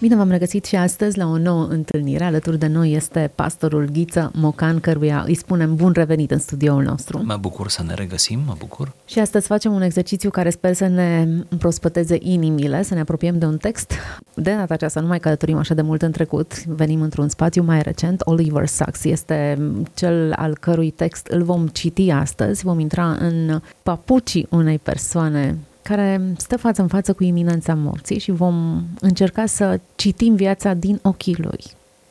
Bine 0.00 0.16
v-am 0.16 0.30
regăsit 0.30 0.64
și 0.64 0.76
astăzi 0.76 1.18
la 1.18 1.26
o 1.26 1.38
nouă 1.38 1.66
întâlnire. 1.66 2.24
Alături 2.24 2.58
de 2.58 2.66
noi 2.66 2.92
este 2.92 3.30
pastorul 3.34 3.88
Ghiță 3.92 4.30
Mocan, 4.34 4.80
căruia 4.80 5.24
îi 5.26 5.34
spunem 5.34 5.74
bun 5.74 5.92
revenit 5.92 6.30
în 6.30 6.38
studioul 6.38 6.82
nostru. 6.82 7.22
Mă 7.24 7.36
bucur 7.36 7.68
să 7.68 7.82
ne 7.82 7.94
regăsim, 7.94 8.40
mă 8.46 8.54
bucur. 8.58 8.92
Și 9.06 9.18
astăzi 9.18 9.46
facem 9.46 9.72
un 9.72 9.82
exercițiu 9.82 10.30
care 10.30 10.50
sper 10.50 10.72
să 10.72 10.86
ne 10.86 11.28
împrospăteze 11.48 12.16
inimile, 12.20 12.82
să 12.82 12.94
ne 12.94 13.00
apropiem 13.00 13.38
de 13.38 13.44
un 13.44 13.56
text. 13.56 13.92
De 14.34 14.54
data 14.54 14.74
aceasta 14.74 15.00
nu 15.00 15.06
mai 15.06 15.18
călătorim 15.18 15.56
așa 15.56 15.74
de 15.74 15.82
mult 15.82 16.02
în 16.02 16.12
trecut, 16.12 16.64
venim 16.64 17.00
într-un 17.00 17.28
spațiu 17.28 17.62
mai 17.62 17.82
recent. 17.82 18.22
Oliver 18.24 18.66
Sacks 18.66 19.04
este 19.04 19.58
cel 19.94 20.32
al 20.36 20.56
cărui 20.60 20.90
text 20.90 21.26
îl 21.26 21.42
vom 21.42 21.66
citi 21.66 22.10
astăzi. 22.10 22.64
Vom 22.64 22.78
intra 22.78 23.16
în 23.20 23.60
papucii 23.82 24.46
unei 24.50 24.78
persoane 24.78 25.58
care 25.88 26.32
stă 26.36 26.56
față 26.56 26.82
în 26.82 26.88
față 26.88 27.12
cu 27.12 27.24
iminența 27.24 27.74
morții 27.74 28.18
și 28.18 28.30
vom 28.30 28.82
încerca 29.00 29.46
să 29.46 29.80
citim 29.96 30.34
viața 30.34 30.74
din 30.74 30.98
ochii 31.02 31.36
lui. 31.38 31.64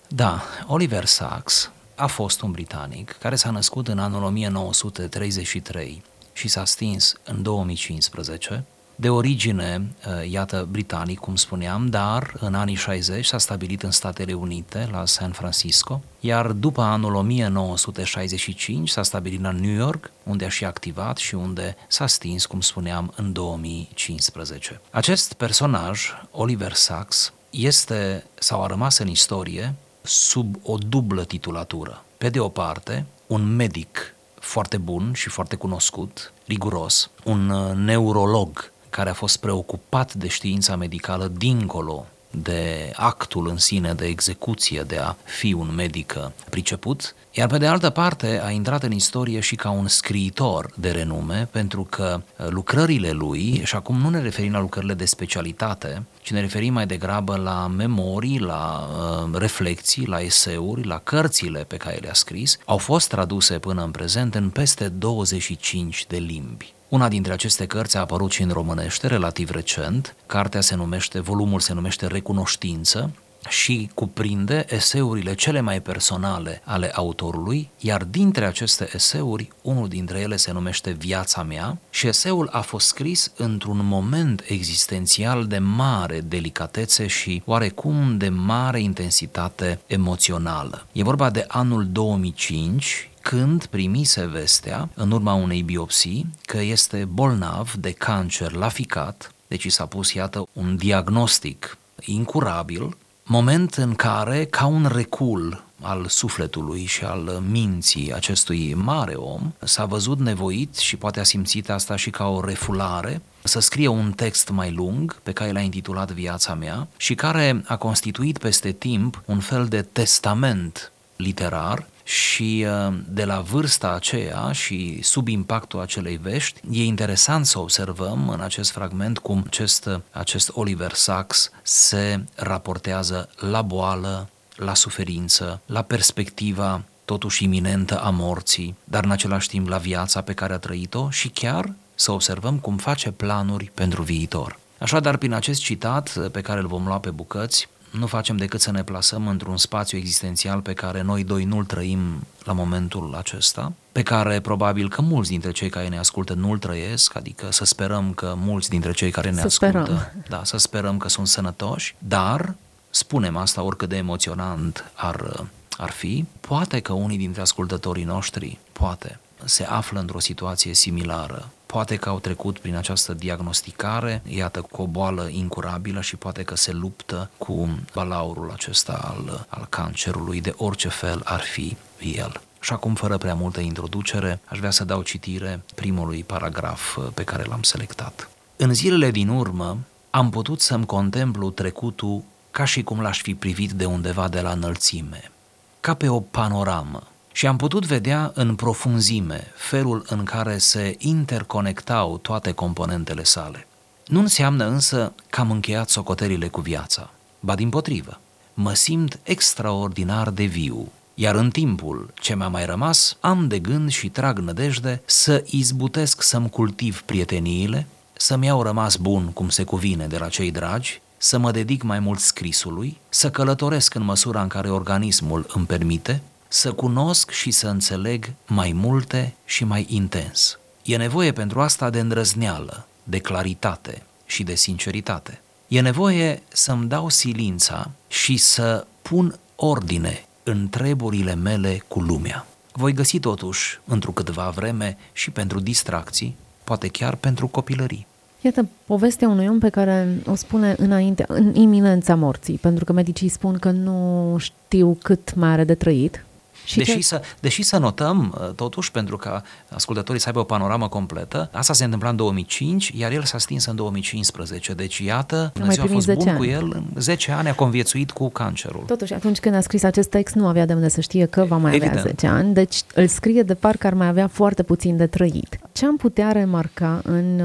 Da, 0.07 0.41
Oliver 0.67 1.05
Sacks 1.05 1.71
a 1.95 2.07
fost 2.07 2.41
un 2.41 2.51
britanic 2.51 3.17
care 3.19 3.35
s-a 3.35 3.49
născut 3.49 3.87
în 3.87 3.99
anul 3.99 4.23
1933 4.23 6.03
și 6.33 6.47
s-a 6.47 6.65
stins 6.65 7.13
în 7.23 7.41
2015 7.41 8.63
de 8.99 9.09
origine, 9.09 9.91
uh, 10.07 10.29
iată, 10.31 10.67
britanic, 10.71 11.19
cum 11.19 11.35
spuneam, 11.35 11.87
dar 11.87 12.33
în 12.39 12.53
anii 12.53 12.75
60 12.75 13.25
s-a 13.25 13.37
stabilit 13.37 13.83
în 13.83 13.91
Statele 13.91 14.33
Unite, 14.33 14.89
la 14.91 15.05
San 15.05 15.31
Francisco, 15.31 16.01
iar 16.19 16.51
după 16.51 16.81
anul 16.81 17.13
1965 17.15 18.89
s-a 18.89 19.03
stabilit 19.03 19.41
la 19.41 19.51
New 19.51 19.73
York, 19.73 20.11
unde 20.23 20.45
a 20.45 20.49
și 20.49 20.65
activat 20.65 21.17
și 21.17 21.35
unde 21.35 21.75
s-a 21.87 22.07
stins, 22.07 22.45
cum 22.45 22.61
spuneam, 22.61 23.13
în 23.15 23.33
2015. 23.33 24.81
Acest 24.91 25.33
personaj, 25.33 26.09
Oliver 26.31 26.73
Sacks, 26.73 27.33
este 27.49 28.25
sau 28.39 28.63
a 28.63 28.67
rămas 28.67 28.97
în 28.97 29.07
istorie 29.07 29.75
sub 30.01 30.55
o 30.63 30.77
dublă 30.77 31.23
titulatură. 31.23 32.03
Pe 32.17 32.29
de 32.29 32.39
o 32.39 32.49
parte, 32.49 33.05
un 33.27 33.55
medic 33.55 34.15
foarte 34.39 34.77
bun 34.77 35.11
și 35.13 35.29
foarte 35.29 35.55
cunoscut, 35.55 36.33
riguros, 36.45 37.09
un 37.23 37.49
uh, 37.49 37.75
neurolog 37.75 38.71
care 38.97 39.09
a 39.09 39.13
fost 39.13 39.37
preocupat 39.37 40.13
de 40.13 40.27
știința 40.27 40.75
medicală 40.75 41.31
dincolo 41.37 42.05
de 42.31 42.91
actul 42.95 43.47
în 43.47 43.57
sine 43.57 43.93
de 43.93 44.05
execuție 44.05 44.81
de 44.81 44.97
a 44.97 45.15
fi 45.23 45.53
un 45.53 45.75
medic 45.75 46.15
priceput, 46.49 47.15
iar 47.31 47.47
pe 47.47 47.57
de 47.57 47.67
altă 47.67 47.89
parte 47.89 48.41
a 48.43 48.49
intrat 48.49 48.83
în 48.83 48.91
istorie 48.91 49.39
și 49.39 49.55
ca 49.55 49.69
un 49.69 49.87
scriitor 49.87 50.71
de 50.75 50.91
renume, 50.91 51.47
pentru 51.51 51.87
că 51.89 52.21
uh, 52.37 52.47
lucrările 52.49 53.11
lui, 53.11 53.61
și 53.63 53.75
acum 53.75 53.97
nu 53.99 54.09
ne 54.09 54.21
referim 54.21 54.51
la 54.51 54.59
lucrările 54.59 54.93
de 54.93 55.05
specialitate, 55.05 56.03
ci 56.21 56.31
ne 56.31 56.39
referim 56.39 56.73
mai 56.73 56.85
degrabă 56.85 57.35
la 57.35 57.67
memorii, 57.67 58.39
la 58.39 58.89
uh, 59.23 59.39
reflexii, 59.39 60.05
la 60.05 60.19
eseuri, 60.19 60.85
la 60.85 60.99
cărțile 61.03 61.63
pe 61.63 61.77
care 61.77 61.97
le-a 62.01 62.13
scris, 62.13 62.57
au 62.65 62.77
fost 62.77 63.07
traduse 63.07 63.59
până 63.59 63.83
în 63.83 63.91
prezent 63.91 64.35
în 64.35 64.49
peste 64.49 64.87
25 64.87 66.05
de 66.07 66.17
limbi. 66.17 66.75
Una 66.89 67.07
dintre 67.07 67.33
aceste 67.33 67.65
cărți 67.65 67.97
a 67.97 67.99
apărut 67.99 68.31
și 68.31 68.41
în 68.41 68.49
românește 68.49 69.07
relativ 69.07 69.49
recent. 69.49 70.15
Cartea 70.25 70.61
se 70.61 70.75
numește, 70.75 71.19
volumul 71.19 71.59
se 71.59 71.73
numește 71.73 72.07
Recunoștință 72.07 73.11
și 73.49 73.89
cuprinde 73.93 74.65
eseurile 74.69 75.35
cele 75.35 75.61
mai 75.61 75.81
personale 75.81 76.61
ale 76.63 76.91
autorului, 76.93 77.69
iar 77.79 78.03
dintre 78.03 78.45
aceste 78.45 78.89
eseuri, 78.93 79.47
unul 79.61 79.87
dintre 79.87 80.19
ele 80.19 80.35
se 80.35 80.51
numește 80.51 80.91
Viața 80.91 81.43
mea 81.43 81.77
și 81.89 82.07
eseul 82.07 82.49
a 82.51 82.61
fost 82.61 82.87
scris 82.87 83.31
într-un 83.37 83.79
moment 83.83 84.43
existențial 84.47 85.45
de 85.45 85.57
mare 85.57 86.21
delicatețe 86.21 87.07
și 87.07 87.41
oarecum 87.45 88.17
de 88.17 88.29
mare 88.29 88.81
intensitate 88.81 89.79
emoțională. 89.87 90.85
E 90.91 91.03
vorba 91.03 91.29
de 91.29 91.45
anul 91.47 91.87
2005, 91.91 93.09
când 93.27 93.65
primise 93.65 94.25
vestea, 94.25 94.89
în 94.93 95.11
urma 95.11 95.33
unei 95.33 95.61
biopsii, 95.61 96.29
că 96.45 96.61
este 96.61 97.05
bolnav 97.05 97.73
de 97.73 97.91
cancer 97.91 98.51
la 98.51 98.67
ficat, 98.67 99.31
deci 99.47 99.71
s-a 99.71 99.85
pus, 99.85 100.13
iată, 100.13 100.47
un 100.53 100.75
diagnostic 100.75 101.77
incurabil, 102.01 102.97
moment 103.23 103.73
în 103.73 103.93
care, 103.93 104.45
ca 104.45 104.65
un 104.65 104.89
recul 104.93 105.63
al 105.81 106.05
sufletului 106.07 106.85
și 106.85 107.03
al 107.03 107.43
minții 107.49 108.13
acestui 108.13 108.73
mare 108.73 109.13
om, 109.13 109.53
s-a 109.63 109.85
văzut 109.85 110.19
nevoit 110.19 110.75
și 110.75 110.95
poate 110.95 111.19
a 111.19 111.23
simțit 111.23 111.69
asta 111.69 111.95
și 111.95 112.09
ca 112.09 112.27
o 112.27 112.41
refulare, 112.41 113.21
să 113.43 113.59
scrie 113.59 113.87
un 113.87 114.11
text 114.11 114.49
mai 114.49 114.71
lung 114.71 115.19
pe 115.23 115.31
care 115.31 115.51
l-a 115.51 115.59
intitulat 115.59 116.11
Viața 116.11 116.53
mea 116.53 116.87
și 116.97 117.15
care 117.15 117.63
a 117.65 117.75
constituit 117.75 118.37
peste 118.37 118.71
timp 118.71 119.21
un 119.25 119.39
fel 119.39 119.65
de 119.65 119.81
testament 119.81 120.91
literar 121.15 121.85
și 122.07 122.65
uh, 122.67 122.93
de 123.07 123.25
la 123.25 123.39
vârsta 123.39 123.91
aceea 123.91 124.51
și 124.51 124.99
sub 125.01 125.27
impactul 125.27 125.79
acelei 125.79 126.17
vești, 126.17 126.59
e 126.71 126.83
interesant 126.83 127.45
să 127.45 127.59
observăm 127.59 128.29
în 128.29 128.41
acest 128.41 128.71
fragment 128.71 129.17
cum 129.17 129.43
acest, 129.45 129.89
acest 130.11 130.51
Oliver 130.53 130.93
Sacks 130.93 131.51
se 131.61 132.23
raportează 132.35 133.29
la 133.35 133.61
boală, 133.61 134.29
la 134.55 134.73
suferință, 134.73 135.61
la 135.65 135.81
perspectiva 135.81 136.83
totuși 137.05 137.43
iminentă 137.43 137.99
a 137.99 138.09
morții, 138.09 138.75
dar 138.83 139.03
în 139.03 139.11
același 139.11 139.47
timp 139.47 139.67
la 139.67 139.77
viața 139.77 140.21
pe 140.21 140.33
care 140.33 140.53
a 140.53 140.57
trăit-o 140.57 141.09
și 141.09 141.29
chiar 141.29 141.73
să 141.95 142.11
observăm 142.11 142.57
cum 142.57 142.77
face 142.77 143.11
planuri 143.11 143.71
pentru 143.73 144.01
viitor. 144.01 144.59
Așadar, 144.79 145.17
prin 145.17 145.33
acest 145.33 145.61
citat 145.61 146.29
pe 146.31 146.41
care 146.41 146.59
îl 146.59 146.67
vom 146.67 146.85
lua 146.85 146.99
pe 146.99 147.09
bucăți, 147.09 147.67
nu 147.97 148.05
facem 148.07 148.37
decât 148.37 148.61
să 148.61 148.71
ne 148.71 148.83
plasăm 148.83 149.27
într-un 149.27 149.57
spațiu 149.57 149.97
existențial 149.97 150.61
pe 150.61 150.73
care 150.73 151.01
noi 151.01 151.23
doi 151.23 151.43
nu-l 151.43 151.65
trăim 151.65 151.99
la 152.43 152.53
momentul 152.53 153.15
acesta, 153.17 153.73
pe 153.91 154.03
care 154.03 154.39
probabil 154.39 154.89
că 154.89 155.01
mulți 155.01 155.29
dintre 155.29 155.51
cei 155.51 155.69
care 155.69 155.87
ne 155.87 155.97
ascultă 155.97 156.33
nu-l 156.33 156.57
trăiesc, 156.57 157.15
adică 157.15 157.51
să 157.51 157.65
sperăm 157.65 158.13
că 158.13 158.33
mulți 158.37 158.69
dintre 158.69 158.91
cei 158.91 159.11
care 159.11 159.29
ne 159.29 159.39
să 159.39 159.45
ascultă, 159.45 159.83
sperăm. 159.83 160.23
da, 160.29 160.41
să 160.43 160.57
sperăm 160.57 160.97
că 160.97 161.09
sunt 161.09 161.27
sănătoși, 161.27 161.95
dar 161.97 162.55
spunem 162.89 163.37
asta 163.37 163.61
oricât 163.61 163.89
de 163.89 163.97
emoționant 163.97 164.91
ar, 164.93 165.45
ar 165.77 165.89
fi, 165.89 166.25
poate 166.39 166.79
că 166.79 166.93
unii 166.93 167.17
dintre 167.17 167.41
ascultătorii 167.41 168.03
noștri, 168.03 168.57
poate, 168.71 169.19
se 169.47 169.63
află 169.63 169.99
într-o 169.99 170.19
situație 170.19 170.73
similară. 170.73 171.49
Poate 171.65 171.95
că 171.95 172.09
au 172.09 172.19
trecut 172.19 172.59
prin 172.59 172.75
această 172.75 173.13
diagnosticare, 173.13 174.21
iată, 174.27 174.61
cu 174.61 174.81
o 174.81 174.87
boală 174.87 175.27
incurabilă 175.31 176.01
și 176.01 176.15
poate 176.15 176.43
că 176.43 176.55
se 176.55 176.71
luptă 176.71 177.29
cu 177.37 177.69
balaurul 177.93 178.51
acesta 178.51 179.13
al, 179.15 179.45
al 179.49 179.65
cancerului, 179.69 180.41
de 180.41 180.53
orice 180.57 180.87
fel 180.87 181.21
ar 181.23 181.41
fi 181.41 181.77
el. 181.99 182.41
Și 182.59 182.73
acum, 182.73 182.95
fără 182.95 183.17
prea 183.17 183.33
multă 183.33 183.59
introducere, 183.59 184.39
aș 184.45 184.57
vrea 184.57 184.71
să 184.71 184.85
dau 184.85 185.01
citire 185.01 185.61
primului 185.75 186.23
paragraf 186.23 186.97
pe 187.13 187.23
care 187.23 187.43
l-am 187.43 187.61
selectat. 187.61 188.29
În 188.55 188.73
zilele 188.73 189.11
din 189.11 189.29
urmă, 189.29 189.77
am 190.09 190.29
putut 190.29 190.61
să-mi 190.61 190.85
contemplu 190.85 191.49
trecutul 191.49 192.23
ca 192.51 192.65
și 192.65 192.83
cum 192.83 193.01
l-aș 193.01 193.21
fi 193.21 193.35
privit 193.35 193.71
de 193.71 193.85
undeva 193.85 194.27
de 194.27 194.41
la 194.41 194.51
înălțime, 194.51 195.31
ca 195.79 195.93
pe 195.93 196.07
o 196.07 196.19
panoramă, 196.19 197.03
și 197.37 197.47
am 197.47 197.55
putut 197.55 197.85
vedea 197.85 198.31
în 198.33 198.55
profunzime 198.55 199.51
felul 199.55 200.05
în 200.09 200.23
care 200.23 200.57
se 200.57 200.95
interconectau 200.97 202.17
toate 202.17 202.51
componentele 202.51 203.23
sale. 203.23 203.67
Nu 204.07 204.19
înseamnă 204.19 204.67
însă 204.67 205.13
că 205.29 205.39
am 205.39 205.51
încheiat 205.51 205.89
socoterile 205.89 206.47
cu 206.47 206.61
viața, 206.61 207.09
ba 207.39 207.55
din 207.55 207.69
potrivă. 207.69 208.19
Mă 208.53 208.73
simt 208.73 209.19
extraordinar 209.23 210.29
de 210.29 210.43
viu, 210.43 210.91
iar 211.13 211.35
în 211.35 211.49
timpul 211.49 212.13
ce 212.13 212.35
mi-a 212.35 212.47
mai 212.47 212.65
rămas, 212.65 213.17
am 213.19 213.47
de 213.47 213.59
gând 213.59 213.89
și 213.89 214.09
trag 214.09 214.39
nădejde 214.39 215.01
să 215.05 215.43
izbutesc 215.45 216.21
să-mi 216.21 216.49
cultiv 216.49 217.01
prieteniile, 217.01 217.87
să-mi 218.13 218.45
iau 218.45 218.61
rămas 218.61 218.95
bun 218.95 219.25
cum 219.25 219.49
se 219.49 219.63
cuvine 219.63 220.07
de 220.07 220.17
la 220.17 220.27
cei 220.27 220.51
dragi, 220.51 221.01
să 221.17 221.37
mă 221.37 221.51
dedic 221.51 221.83
mai 221.83 221.99
mult 221.99 222.19
scrisului, 222.19 222.97
să 223.09 223.29
călătoresc 223.29 223.95
în 223.95 224.03
măsura 224.03 224.41
în 224.41 224.47
care 224.47 224.69
organismul 224.69 225.45
îmi 225.53 225.65
permite, 225.65 226.21
să 226.47 226.71
cunosc 226.71 227.31
și 227.31 227.51
să 227.51 227.67
înțeleg 227.67 228.33
mai 228.47 228.71
multe 228.75 229.35
și 229.45 229.63
mai 229.63 229.85
intens. 229.89 230.59
E 230.83 230.97
nevoie 230.97 231.31
pentru 231.31 231.61
asta 231.61 231.89
de 231.89 231.99
îndrăzneală, 231.99 232.87
de 233.03 233.19
claritate 233.19 234.03
și 234.25 234.43
de 234.43 234.55
sinceritate. 234.55 235.41
E 235.67 235.81
nevoie 235.81 236.41
să-mi 236.47 236.87
dau 236.87 237.09
silința 237.09 237.91
și 238.07 238.37
să 238.37 238.85
pun 239.01 239.39
ordine 239.55 240.25
în 240.43 240.69
treburile 240.69 241.35
mele 241.35 241.83
cu 241.87 241.99
lumea. 241.99 242.45
Voi 242.71 242.93
găsi 242.93 243.19
totuși, 243.19 243.79
într-o 243.85 244.11
câteva 244.11 244.49
vreme, 244.49 244.97
și 245.13 245.31
pentru 245.31 245.59
distracții, 245.59 246.35
poate 246.63 246.87
chiar 246.87 247.15
pentru 247.15 247.47
copilării. 247.47 248.07
Iată, 248.41 248.67
povestea 248.85 249.27
unui 249.27 249.47
om 249.47 249.59
pe 249.59 249.69
care 249.69 250.21
o 250.25 250.35
spune 250.35 250.75
înainte, 250.77 251.25
în 251.27 251.55
iminența 251.55 252.15
morții, 252.15 252.57
pentru 252.57 252.85
că 252.85 252.93
medicii 252.93 253.29
spun 253.29 253.57
că 253.57 253.71
nu 253.71 254.35
știu 254.39 254.97
cât 255.01 255.33
mai 255.35 255.49
are 255.49 255.63
de 255.63 255.75
trăit, 255.75 256.25
Și 256.67 256.77
deși, 256.77 256.91
ce... 256.91 257.01
să, 257.01 257.21
deși 257.39 257.63
să 257.63 257.77
notăm, 257.77 258.35
uh, 258.41 258.53
totuși, 258.55 258.91
pentru 258.91 259.17
că 259.17 259.41
ascultătorii 259.69 260.21
să 260.21 260.27
aibă 260.27 260.39
o 260.39 260.43
panoramă 260.43 260.87
completă, 260.87 261.49
asta 261.53 261.73
se 261.73 261.83
întâmpla 261.83 262.09
în 262.09 262.15
2005, 262.15 262.93
iar 262.95 263.11
el 263.11 263.23
s-a 263.23 263.37
stins 263.37 263.65
în 263.65 263.75
2015. 263.75 264.73
Deci, 264.73 264.97
iată, 264.97 265.51
Dumnezeu 265.53 265.83
a 265.83 265.87
fost 265.87 266.13
bun 266.13 266.27
ani. 266.27 266.37
cu 266.37 266.45
el, 266.45 266.71
în 266.73 266.85
10 267.01 267.31
ani 267.31 267.49
a 267.49 267.55
conviețuit 267.55 268.11
cu 268.11 268.29
cancerul. 268.29 268.83
Totuși, 268.87 269.13
atunci 269.13 269.39
când 269.39 269.55
a 269.55 269.61
scris 269.61 269.83
acest 269.83 270.09
text, 270.09 270.35
nu 270.35 270.47
avea 270.47 270.65
de 270.65 270.73
unde 270.73 270.89
să 270.89 271.01
știe 271.01 271.25
că 271.25 271.43
va 271.43 271.57
mai 271.57 271.75
Evident. 271.75 271.97
avea 271.97 272.11
10 272.11 272.27
ani, 272.27 272.53
deci 272.53 272.81
îl 272.93 273.07
scrie 273.07 273.43
de 273.43 273.53
parcă 273.53 273.87
ar 273.87 273.93
mai 273.93 274.07
avea 274.07 274.27
foarte 274.27 274.63
puțin 274.63 274.97
de 274.97 275.07
trăit. 275.07 275.59
Ce 275.71 275.85
am 275.85 275.97
putea 275.97 276.31
remarca 276.31 277.01
în... 277.03 277.41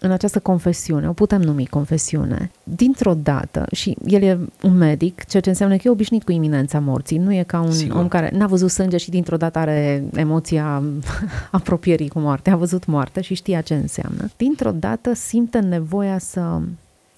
Uh, 0.00 0.06
în 0.06 0.10
această 0.10 0.40
confesiune, 0.40 1.08
o 1.08 1.12
putem 1.12 1.40
numi 1.40 1.66
confesiune, 1.66 2.50
dintr-o 2.62 3.14
dată, 3.14 3.66
și 3.72 3.96
el 4.04 4.22
e 4.22 4.38
un 4.62 4.76
medic, 4.76 5.24
ceea 5.24 5.42
ce 5.42 5.48
înseamnă 5.48 5.76
că 5.76 5.82
e 5.84 5.90
obișnuit 5.90 6.24
cu 6.24 6.32
iminența 6.32 6.80
morții, 6.80 7.18
nu 7.18 7.32
e 7.32 7.42
ca 7.42 7.60
un 7.60 7.70
Sigur. 7.70 8.00
om 8.00 8.08
care 8.08 8.30
n-a 8.34 8.46
văzut 8.46 8.70
sânge 8.70 8.96
și 8.96 9.10
dintr-o 9.10 9.36
dată 9.36 9.58
are 9.58 10.04
emoția 10.14 10.82
apropierii 11.50 12.08
cu 12.08 12.18
moarte, 12.18 12.50
a 12.50 12.56
văzut 12.56 12.86
moarte 12.86 13.20
și 13.20 13.34
știa 13.34 13.60
ce 13.60 13.74
înseamnă. 13.74 14.30
Dintr-o 14.36 14.70
dată 14.70 15.14
simte 15.14 15.58
nevoia 15.58 16.18
să, 16.18 16.60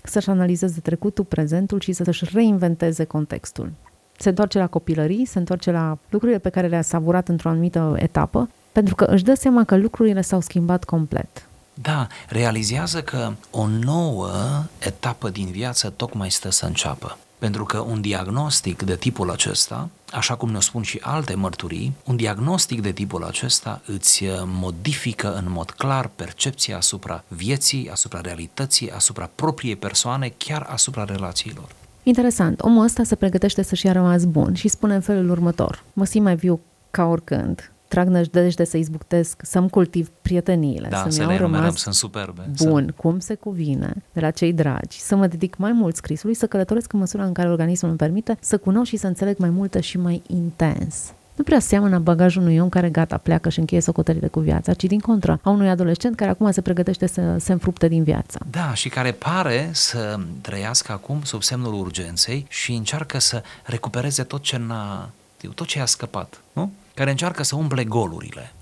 să-și 0.02 0.30
analizeze 0.30 0.80
trecutul, 0.80 1.25
prezentul 1.25 1.80
și 1.80 1.92
să-și 1.92 2.25
reinventeze 2.32 3.04
contextul. 3.04 3.70
Se 4.19 4.28
întoarce 4.28 4.58
la 4.58 4.66
copilării, 4.66 5.25
se 5.25 5.38
întoarce 5.38 5.70
la 5.70 5.98
lucrurile 6.10 6.38
pe 6.38 6.48
care 6.48 6.66
le-a 6.66 6.82
savurat 6.82 7.28
într-o 7.28 7.48
anumită 7.48 7.96
etapă, 7.98 8.50
pentru 8.72 8.94
că 8.94 9.04
își 9.04 9.25
dă 9.25 9.34
seama 9.34 9.64
că 9.64 9.76
lucrurile 9.76 10.20
s-au 10.20 10.40
schimbat 10.40 10.84
complet 10.84 11.48
da, 11.82 12.06
realizează 12.28 13.02
că 13.02 13.32
o 13.50 13.66
nouă 13.66 14.30
etapă 14.78 15.28
din 15.28 15.50
viață 15.50 15.90
tocmai 15.90 16.30
stă 16.30 16.50
să 16.50 16.66
înceapă. 16.66 17.19
Pentru 17.38 17.64
că 17.64 17.78
un 17.78 18.00
diagnostic 18.00 18.82
de 18.82 18.96
tipul 18.96 19.30
acesta, 19.30 19.88
așa 20.12 20.34
cum 20.34 20.50
ne 20.50 20.60
spun 20.60 20.82
și 20.82 20.98
alte 21.02 21.34
mărturii, 21.34 21.92
un 22.04 22.16
diagnostic 22.16 22.82
de 22.82 22.92
tipul 22.92 23.25
acesta 23.25 23.80
îți 23.86 24.25
modifică 24.44 25.34
în 25.34 25.44
mod 25.48 25.70
clar 25.70 26.06
percepția 26.16 26.76
asupra 26.76 27.25
vieții, 27.28 27.90
asupra 27.90 28.20
realității, 28.20 28.90
asupra 28.90 29.30
propriei 29.34 29.76
persoane, 29.76 30.32
chiar 30.36 30.66
asupra 30.70 31.04
relațiilor. 31.04 31.69
Interesant. 32.02 32.60
Omul 32.60 32.84
ăsta 32.84 33.02
se 33.02 33.14
pregătește 33.14 33.62
să-și 33.62 33.86
ia 33.86 33.92
rămas 33.92 34.25
bun 34.25 34.54
și 34.54 34.69
spune 34.69 34.94
în 34.94 35.00
felul 35.00 35.30
următor. 35.30 35.82
Mă 35.92 36.04
simt 36.04 36.25
mai 36.25 36.36
viu 36.36 36.60
ca 36.90 37.04
oricând 37.04 37.72
trag 37.88 38.08
năjdejde 38.08 38.64
să 38.64 38.76
izbuctesc, 38.76 39.40
să-mi 39.44 39.70
cultiv 39.70 40.11
prieteniile, 40.23 40.88
da, 40.88 40.96
să-mi 40.96 41.12
să 41.12 41.23
iau 41.23 41.37
rămas 41.37 41.76
sunt 41.76 41.94
superbe. 41.94 42.50
bun, 42.62 42.85
să... 42.87 42.93
cum 43.02 43.19
se 43.19 43.35
cuvine, 43.35 44.02
de 44.12 44.20
la 44.20 44.31
cei 44.31 44.52
dragi, 44.52 45.00
să 45.00 45.17
mă 45.17 45.26
dedic 45.26 45.56
mai 45.56 45.73
mult 45.73 45.96
scrisului, 45.96 46.35
să 46.35 46.46
călătoresc 46.46 46.93
în 46.93 46.99
măsura 46.99 47.25
în 47.25 47.32
care 47.32 47.49
organismul 47.49 47.90
îmi 47.90 47.99
permite, 47.99 48.37
să 48.40 48.58
cunosc 48.58 48.88
și 48.88 48.96
să 48.96 49.06
înțeleg 49.06 49.38
mai 49.38 49.50
multe 49.50 49.81
și 49.81 49.99
mai 49.99 50.23
intens. 50.26 51.12
Nu 51.38 51.44
prea 51.44 51.58
seamănă 51.58 51.99
bagajul 51.99 52.43
unui 52.43 52.58
om 52.58 52.69
care 52.69 52.88
gata, 52.90 53.17
pleacă 53.17 53.49
și 53.49 53.58
încheie 53.58 53.81
socotările 53.81 54.26
cu 54.26 54.40
viața, 54.40 54.75
ci 54.75 54.85
din 54.85 54.99
contră, 54.99 55.40
a 55.43 55.50
unui 55.50 55.69
adolescent 55.69 56.17
care 56.17 56.31
acum 56.31 56.50
se 56.50 56.61
pregătește 56.61 57.06
să 57.06 57.37
se 57.38 57.52
înfrupte 57.52 57.88
din 57.88 58.02
viață. 58.02 58.38
Da, 58.50 58.75
și 58.75 58.88
care 58.88 59.12
pare 59.12 59.69
să 59.73 60.19
trăiască 60.40 60.93
acum 60.93 61.23
sub 61.23 61.43
semnul 61.43 61.75
urgenței 61.75 62.46
și 62.49 62.73
încearcă 62.73 63.19
să 63.19 63.43
recupereze 63.64 64.23
tot 64.23 64.43
ce 64.43 64.56
n-a, 64.67 65.11
tot 65.55 65.67
ce 65.67 65.81
a 65.81 65.85
scăpat, 65.85 66.40
nu? 66.52 66.73
Care 66.99 67.11
încearcă 67.11 67.43
să 67.43 67.56
umple 67.56 67.85
golurile. 67.85 68.53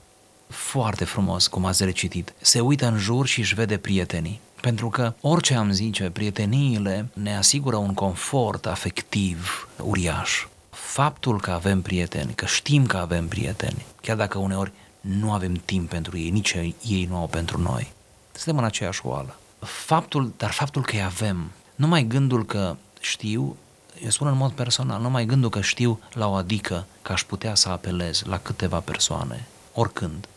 Foarte 0.49 1.05
frumos, 1.05 1.47
cum 1.47 1.65
ați 1.65 1.85
recitit. 1.85 2.35
Se 2.41 2.61
uită 2.61 2.87
în 2.87 2.99
jur 2.99 3.27
și 3.27 3.41
își 3.41 3.55
vede 3.55 3.77
prietenii. 3.77 4.41
Pentru 4.61 4.89
că, 4.89 5.15
orice 5.21 5.55
am 5.55 5.71
zice, 5.71 6.11
prieteniile 6.11 7.09
ne 7.13 7.37
asigură 7.37 7.77
un 7.77 7.95
confort 7.95 8.67
afectiv 8.67 9.69
uriaș. 9.83 10.47
Faptul 10.71 11.41
că 11.41 11.51
avem 11.51 11.83
prieteni, 11.83 12.35
că 12.35 12.47
știm 12.47 12.87
că 12.87 12.97
avem 12.97 13.29
prieteni, 13.29 13.87
chiar 14.03 14.17
dacă 14.17 14.39
uneori 14.39 14.73
nu 15.01 15.33
avem 15.33 15.55
timp 15.55 15.89
pentru 15.89 16.19
ei, 16.19 16.31
nici 16.31 16.57
ei 16.87 17.07
nu 17.11 17.17
au 17.17 17.27
pentru 17.27 17.61
noi, 17.61 17.93
suntem 18.33 18.59
în 18.59 18.65
aceeași 18.65 19.01
oală. 19.05 19.39
Faptul, 19.59 20.33
dar 20.37 20.51
faptul 20.51 20.83
că 20.83 20.95
îi 20.95 21.03
avem, 21.03 21.51
numai 21.75 22.05
gândul 22.05 22.45
că 22.45 22.77
știu 23.01 23.57
eu 24.03 24.11
spun 24.11 24.27
în 24.27 24.37
mod 24.37 24.51
personal, 24.51 25.01
nu 25.01 25.11
mai 25.11 25.25
gândul 25.25 25.51
că 25.51 25.61
știu 25.61 26.01
la 26.13 26.29
o 26.29 26.33
adică 26.33 26.87
că 27.03 27.13
aș 27.13 27.25
putea 27.25 27.55
să 27.55 27.69
apelez 27.69 28.23
la 28.23 28.39
câteva 28.39 28.79
persoane, 28.79 29.47
oricând 29.75 30.29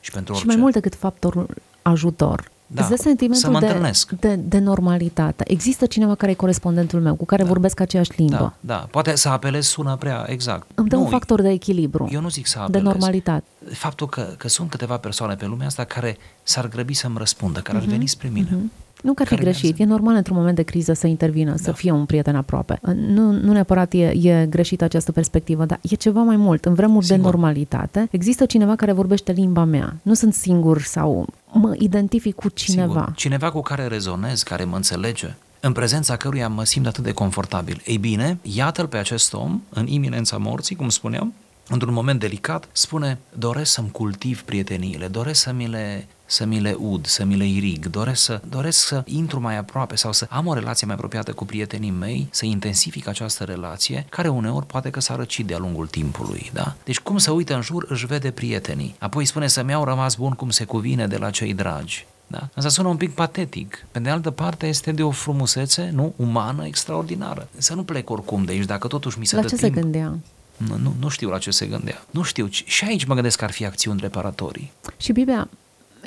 și 0.00 0.10
pentru 0.10 0.32
orice. 0.32 0.48
Și 0.48 0.54
mai 0.54 0.62
mult 0.62 0.74
decât 0.74 0.94
factorul 0.94 1.48
ajutor. 1.82 2.50
Da, 2.66 2.80
Îți 2.80 2.90
dă 2.90 2.96
sentimentul 2.96 3.42
să 3.42 3.50
mă 3.50 3.58
de, 3.58 3.66
întâlnesc. 3.66 4.10
De, 4.10 4.34
de 4.34 4.58
normalitate. 4.58 5.44
Există 5.46 5.86
cineva 5.86 6.14
care 6.14 6.30
e 6.30 6.34
corespondentul 6.34 7.00
meu, 7.00 7.14
cu 7.14 7.24
care 7.24 7.42
da. 7.42 7.48
vorbesc 7.48 7.80
aceeași 7.80 8.10
limbă. 8.16 8.36
Da, 8.36 8.74
da. 8.74 8.88
Poate 8.90 9.16
să 9.16 9.28
apelez 9.28 9.66
sună 9.66 9.96
prea 9.96 10.24
exact. 10.28 10.66
Îmi 10.74 10.88
dă 10.88 10.96
nu, 10.96 11.02
un 11.02 11.08
factor 11.08 11.42
de 11.42 11.50
echilibru. 11.50 12.08
Eu 12.12 12.20
nu 12.20 12.28
zic 12.28 12.46
să 12.46 12.58
apelez. 12.58 12.82
De 12.82 12.88
normalitate. 12.88 13.44
Faptul 13.72 14.08
că, 14.08 14.34
că 14.38 14.48
sunt 14.48 14.70
câteva 14.70 14.96
persoane 14.96 15.34
pe 15.34 15.46
lumea 15.46 15.66
asta 15.66 15.84
care 15.84 16.18
s-ar 16.42 16.68
grăbi 16.68 16.94
să-mi 16.94 17.18
răspundă, 17.18 17.60
care 17.60 17.78
uh-huh. 17.78 17.80
ar 17.80 17.86
mhm. 17.86 17.96
veni 17.96 18.06
spre 18.06 18.28
mine. 18.28 18.48
Uh-huh. 18.48 18.85
Nu 19.06 19.14
că 19.14 19.22
ar 19.22 19.28
fi 19.28 19.34
greșit, 19.34 19.78
e 19.78 19.84
normal 19.84 20.14
într-un 20.14 20.36
moment 20.36 20.56
de 20.56 20.62
criză 20.62 20.92
să 20.92 21.06
intervină, 21.06 21.50
da. 21.50 21.56
să 21.56 21.72
fie 21.72 21.90
un 21.90 22.04
prieten 22.04 22.36
aproape. 22.36 22.80
Nu, 22.94 23.30
nu 23.30 23.52
neapărat 23.52 23.92
e, 23.92 24.28
e 24.28 24.46
greșită 24.46 24.84
această 24.84 25.12
perspectivă, 25.12 25.64
dar 25.64 25.78
e 25.82 25.94
ceva 25.94 26.22
mai 26.22 26.36
mult. 26.36 26.64
În 26.64 26.74
vremuri 26.74 27.04
Sigur. 27.04 27.20
de 27.20 27.26
normalitate, 27.26 28.08
există 28.10 28.46
cineva 28.46 28.76
care 28.76 28.92
vorbește 28.92 29.32
limba 29.32 29.64
mea. 29.64 29.96
Nu 30.02 30.14
sunt 30.14 30.34
singur 30.34 30.82
sau 30.82 31.26
mă 31.52 31.74
identific 31.78 32.34
cu 32.34 32.48
cineva. 32.48 33.00
Sigur. 33.00 33.12
Cineva 33.14 33.50
cu 33.50 33.60
care 33.60 33.86
rezonez, 33.86 34.42
care 34.42 34.64
mă 34.64 34.76
înțelege 34.76 35.34
în 35.60 35.72
prezența 35.72 36.16
căruia 36.16 36.48
mă 36.48 36.64
simt 36.64 36.86
atât 36.86 37.04
de 37.04 37.12
confortabil. 37.12 37.82
Ei 37.84 37.98
bine, 37.98 38.38
iată-l 38.42 38.86
pe 38.86 38.96
acest 38.96 39.34
om, 39.34 39.60
în 39.68 39.86
iminența 39.86 40.36
morții, 40.36 40.76
cum 40.76 40.88
spuneam, 40.88 41.32
într-un 41.68 41.92
moment 41.92 42.20
delicat, 42.20 42.68
spune, 42.72 43.18
doresc 43.38 43.72
să-mi 43.72 43.90
cultiv 43.90 44.42
prieteniile, 44.42 45.06
doresc 45.06 45.40
să 45.40 45.52
mi 45.52 45.68
le 45.68 46.06
să 46.26 46.44
mi 46.44 46.60
le 46.60 46.76
ud, 46.78 47.06
să 47.06 47.24
mi 47.24 47.36
le 47.36 47.46
irig, 47.46 47.86
doresc 47.86 48.22
să, 48.22 48.40
doresc 48.48 48.78
să 48.78 49.02
intru 49.06 49.40
mai 49.40 49.56
aproape 49.56 49.96
sau 49.96 50.12
să 50.12 50.26
am 50.30 50.46
o 50.46 50.54
relație 50.54 50.86
mai 50.86 50.94
apropiată 50.94 51.32
cu 51.32 51.44
prietenii 51.44 51.90
mei, 51.90 52.28
să 52.30 52.44
intensific 52.44 53.08
această 53.08 53.44
relație, 53.44 54.06
care 54.08 54.28
uneori 54.28 54.66
poate 54.66 54.90
că 54.90 55.00
s-a 55.00 55.16
răcit 55.16 55.46
de-a 55.46 55.58
lungul 55.58 55.86
timpului, 55.86 56.50
da? 56.52 56.74
Deci 56.84 57.00
cum 57.00 57.18
să 57.18 57.30
uită 57.30 57.54
în 57.54 57.60
jur, 57.62 57.86
își 57.88 58.06
vede 58.06 58.30
prietenii. 58.30 58.94
Apoi 58.98 59.24
spune 59.24 59.46
să 59.46 59.62
mi-au 59.62 59.84
rămas 59.84 60.16
bun 60.16 60.32
cum 60.32 60.50
se 60.50 60.64
cuvine 60.64 61.06
de 61.06 61.16
la 61.16 61.30
cei 61.30 61.54
dragi. 61.54 62.06
Da? 62.26 62.48
Asta 62.54 62.68
sună 62.68 62.88
un 62.88 62.96
pic 62.96 63.14
patetic. 63.14 63.86
Pe 63.90 63.98
de 63.98 64.10
altă 64.10 64.30
parte 64.30 64.66
este 64.66 64.92
de 64.92 65.02
o 65.02 65.10
frumusețe, 65.10 65.90
nu, 65.94 66.12
umană, 66.16 66.66
extraordinară. 66.66 67.48
Să 67.56 67.74
nu 67.74 67.84
plec 67.84 68.10
oricum 68.10 68.44
de 68.44 68.52
aici, 68.52 68.64
dacă 68.64 68.86
totuși 68.86 69.18
mi 69.18 69.26
se 69.26 69.36
la 69.36 69.42
dă 69.42 69.48
ce 69.48 69.56
timp. 69.56 69.74
se 69.74 69.80
gândea? 69.80 70.18
Nu, 70.56 70.76
nu, 70.76 70.94
nu 71.00 71.08
știu 71.08 71.28
la 71.28 71.38
ce 71.38 71.50
se 71.50 71.66
gândea. 71.66 72.04
Nu 72.10 72.22
știu. 72.22 72.48
Și 72.50 72.84
aici 72.84 73.04
mă 73.04 73.14
gândesc 73.14 73.38
că 73.38 73.44
ar 73.44 73.50
fi 73.50 73.64
acțiuni 73.64 74.00
reparatorii. 74.00 74.72
Și 74.96 75.12
Biblia 75.12 75.48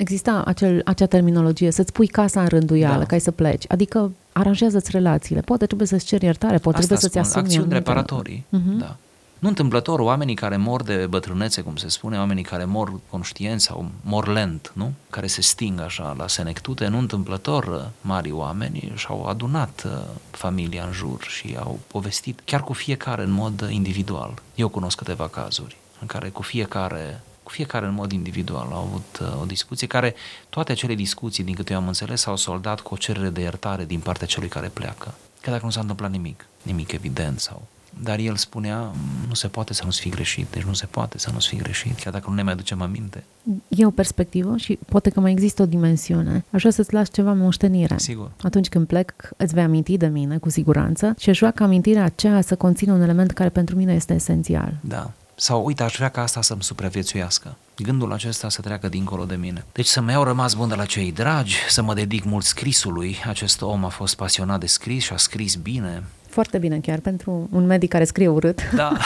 exista 0.00 0.42
acel, 0.46 0.80
acea 0.84 1.06
terminologie, 1.06 1.70
să-ți 1.70 1.92
pui 1.92 2.06
casa 2.06 2.40
în 2.40 2.48
rânduială, 2.48 2.98
da. 2.98 3.06
ca 3.06 3.18
să 3.18 3.30
pleci. 3.30 3.64
Adică 3.68 4.12
aranjează-ți 4.32 4.90
relațiile. 4.90 5.40
Poate 5.40 5.66
trebuie 5.66 5.86
să-ți 5.86 6.04
ceri 6.04 6.24
iertare, 6.24 6.58
poate 6.58 6.78
Asta 6.78 6.94
trebuie 6.94 7.10
spun, 7.10 7.22
să-ți 7.22 7.36
asumi 7.36 7.44
acțiuni 7.44 7.72
reparatorii. 7.72 8.44
Uh-huh. 8.48 8.78
Da. 8.78 8.96
Nu 9.38 9.48
întâmplător, 9.48 9.98
oamenii 9.98 10.34
care 10.34 10.56
mor 10.56 10.82
de 10.82 11.06
bătrânețe, 11.08 11.60
cum 11.60 11.76
se 11.76 11.88
spune, 11.88 12.18
oamenii 12.18 12.42
care 12.42 12.64
mor 12.64 12.92
conștienți 13.10 13.64
sau 13.64 13.90
mor 14.02 14.28
lent, 14.28 14.72
nu? 14.74 14.92
Care 15.10 15.26
se 15.26 15.40
sting 15.40 15.80
așa 15.80 16.14
la 16.18 16.28
senectute, 16.28 16.86
nu 16.86 16.98
întâmplător, 16.98 17.64
uh, 17.64 17.80
mari 18.00 18.30
oameni 18.32 18.92
și-au 18.94 19.24
adunat 19.24 19.82
uh, 19.86 19.92
familia 20.30 20.84
în 20.84 20.92
jur 20.92 21.22
și 21.22 21.56
au 21.58 21.78
povestit, 21.86 22.40
chiar 22.44 22.62
cu 22.62 22.72
fiecare 22.72 23.22
în 23.22 23.30
mod 23.30 23.68
individual. 23.70 24.34
Eu 24.54 24.68
cunosc 24.68 24.96
câteva 24.96 25.28
cazuri 25.28 25.76
în 26.00 26.06
care 26.06 26.28
cu 26.28 26.42
fiecare 26.42 27.20
cu 27.50 27.56
fiecare 27.56 27.86
în 27.86 27.94
mod 27.94 28.12
individual 28.12 28.68
au 28.72 28.82
avut 28.82 29.18
uh, 29.20 29.40
o 29.40 29.44
discuție 29.44 29.86
care, 29.86 30.14
toate 30.48 30.72
acele 30.72 30.94
discuții, 30.94 31.44
din 31.44 31.54
câte 31.54 31.72
eu 31.72 31.78
am 31.78 31.86
înțeles, 31.86 32.20
s-au 32.20 32.36
soldat 32.36 32.80
cu 32.80 32.94
o 32.94 32.96
cerere 32.96 33.28
de 33.28 33.40
iertare 33.40 33.84
din 33.84 34.00
partea 34.00 34.26
celui 34.26 34.48
care 34.48 34.68
pleacă. 34.68 35.14
Că 35.40 35.50
dacă 35.50 35.64
nu 35.64 35.70
s-a 35.70 35.80
întâmplat 35.80 36.10
nimic, 36.10 36.46
nimic 36.62 36.92
evident 36.92 37.40
sau 37.40 37.62
dar 38.02 38.18
el 38.18 38.36
spunea, 38.36 38.92
nu 39.28 39.34
se 39.34 39.48
poate 39.48 39.74
să 39.74 39.82
nu-ți 39.84 40.00
fi 40.00 40.08
greșit, 40.08 40.46
deci 40.50 40.62
nu 40.62 40.72
se 40.72 40.86
poate 40.86 41.18
să 41.18 41.30
nu-ți 41.32 41.48
fi 41.48 41.56
greșit, 41.56 41.98
chiar 41.98 42.12
dacă 42.12 42.24
nu 42.28 42.34
ne 42.34 42.42
mai 42.42 42.52
aducem 42.52 42.82
aminte. 42.82 43.24
E 43.68 43.86
o 43.86 43.90
perspectivă 43.90 44.56
și 44.56 44.78
poate 44.88 45.10
că 45.10 45.20
mai 45.20 45.30
există 45.30 45.62
o 45.62 45.66
dimensiune. 45.66 46.44
Aș 46.50 46.60
vrea 46.60 46.72
să-ți 46.72 46.92
las 46.92 47.10
ceva 47.10 47.32
moștenire. 47.32 47.98
Sigur. 47.98 48.30
Atunci 48.42 48.68
când 48.68 48.86
plec, 48.86 49.12
îți 49.36 49.54
vei 49.54 49.62
aminti 49.62 49.96
de 49.96 50.06
mine, 50.06 50.38
cu 50.38 50.50
siguranță, 50.50 51.14
și 51.18 51.30
aș 51.30 51.38
vrea 51.38 51.50
ca 51.50 51.64
amintirea 51.64 52.04
aceea 52.04 52.40
să 52.40 52.56
conțină 52.56 52.92
un 52.92 53.00
element 53.00 53.30
care 53.30 53.48
pentru 53.48 53.76
mine 53.76 53.94
este 53.94 54.14
esențial. 54.14 54.74
Da. 54.80 55.10
Sau, 55.40 55.64
uite, 55.64 55.82
aș 55.82 55.96
vrea 55.96 56.08
ca 56.08 56.22
asta 56.22 56.42
să-mi 56.42 56.62
supraviețuiască. 56.62 57.56
Gândul 57.76 58.12
acesta 58.12 58.48
să 58.48 58.60
treacă 58.60 58.88
dincolo 58.88 59.24
de 59.24 59.34
mine. 59.34 59.64
Deci 59.72 59.86
să-mi 59.86 60.10
iau 60.10 60.22
rămas 60.22 60.54
bun 60.54 60.68
de 60.68 60.74
la 60.74 60.84
cei 60.84 61.12
dragi, 61.12 61.56
să 61.68 61.82
mă 61.82 61.94
dedic 61.94 62.24
mult 62.24 62.44
scrisului. 62.44 63.16
Acest 63.26 63.62
om 63.62 63.84
a 63.84 63.88
fost 63.88 64.16
pasionat 64.16 64.60
de 64.60 64.66
scris 64.66 65.04
și 65.04 65.12
a 65.12 65.16
scris 65.16 65.54
bine. 65.54 66.02
Foarte 66.28 66.58
bine 66.58 66.78
chiar 66.78 66.98
pentru 66.98 67.48
un 67.52 67.66
medic 67.66 67.88
care 67.90 68.04
scrie 68.04 68.28
urât. 68.28 68.70
Da, 68.74 68.96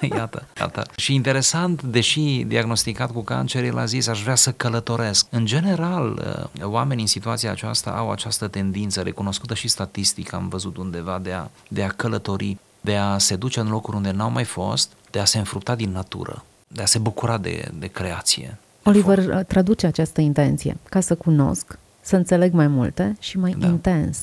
iată, 0.16 0.46
iată. 0.60 0.86
Și 0.96 1.14
interesant, 1.14 1.82
deși 1.82 2.44
diagnosticat 2.46 3.12
cu 3.12 3.20
cancer, 3.20 3.64
el 3.64 3.78
a 3.78 3.84
zis, 3.84 4.06
aș 4.06 4.22
vrea 4.22 4.34
să 4.34 4.52
călătoresc. 4.52 5.26
În 5.30 5.46
general, 5.46 6.22
uh, 6.60 6.64
oamenii 6.64 7.02
în 7.02 7.08
situația 7.08 7.50
aceasta 7.50 7.90
au 7.90 8.10
această 8.10 8.48
tendință 8.48 9.00
recunoscută 9.00 9.54
și 9.54 9.68
statistic, 9.68 10.32
am 10.32 10.48
văzut 10.48 10.76
undeva, 10.76 11.18
de 11.22 11.32
a, 11.32 11.46
de 11.68 11.82
a 11.82 11.88
călători 11.88 12.56
de 12.84 12.96
a 12.96 13.18
se 13.18 13.36
duce 13.36 13.60
în 13.60 13.68
locuri 13.68 13.96
unde 13.96 14.10
n-au 14.10 14.30
mai 14.30 14.44
fost, 14.44 14.92
de 15.12 15.18
a 15.18 15.24
se 15.24 15.38
înfrupta 15.38 15.74
din 15.74 15.90
natură, 15.90 16.44
de 16.68 16.82
a 16.82 16.86
se 16.86 16.98
bucura 16.98 17.38
de, 17.38 17.70
de 17.78 17.86
creație. 17.86 18.58
Oliver 18.82 19.18
uh, 19.18 19.40
traduce 19.46 19.86
această 19.86 20.20
intenție 20.20 20.76
ca 20.88 21.00
să 21.00 21.14
cunosc, 21.14 21.78
să 22.00 22.16
înțeleg 22.16 22.52
mai 22.52 22.66
multe 22.66 23.16
și 23.20 23.38
mai 23.38 23.54
da. 23.58 23.66
intens. 23.66 24.18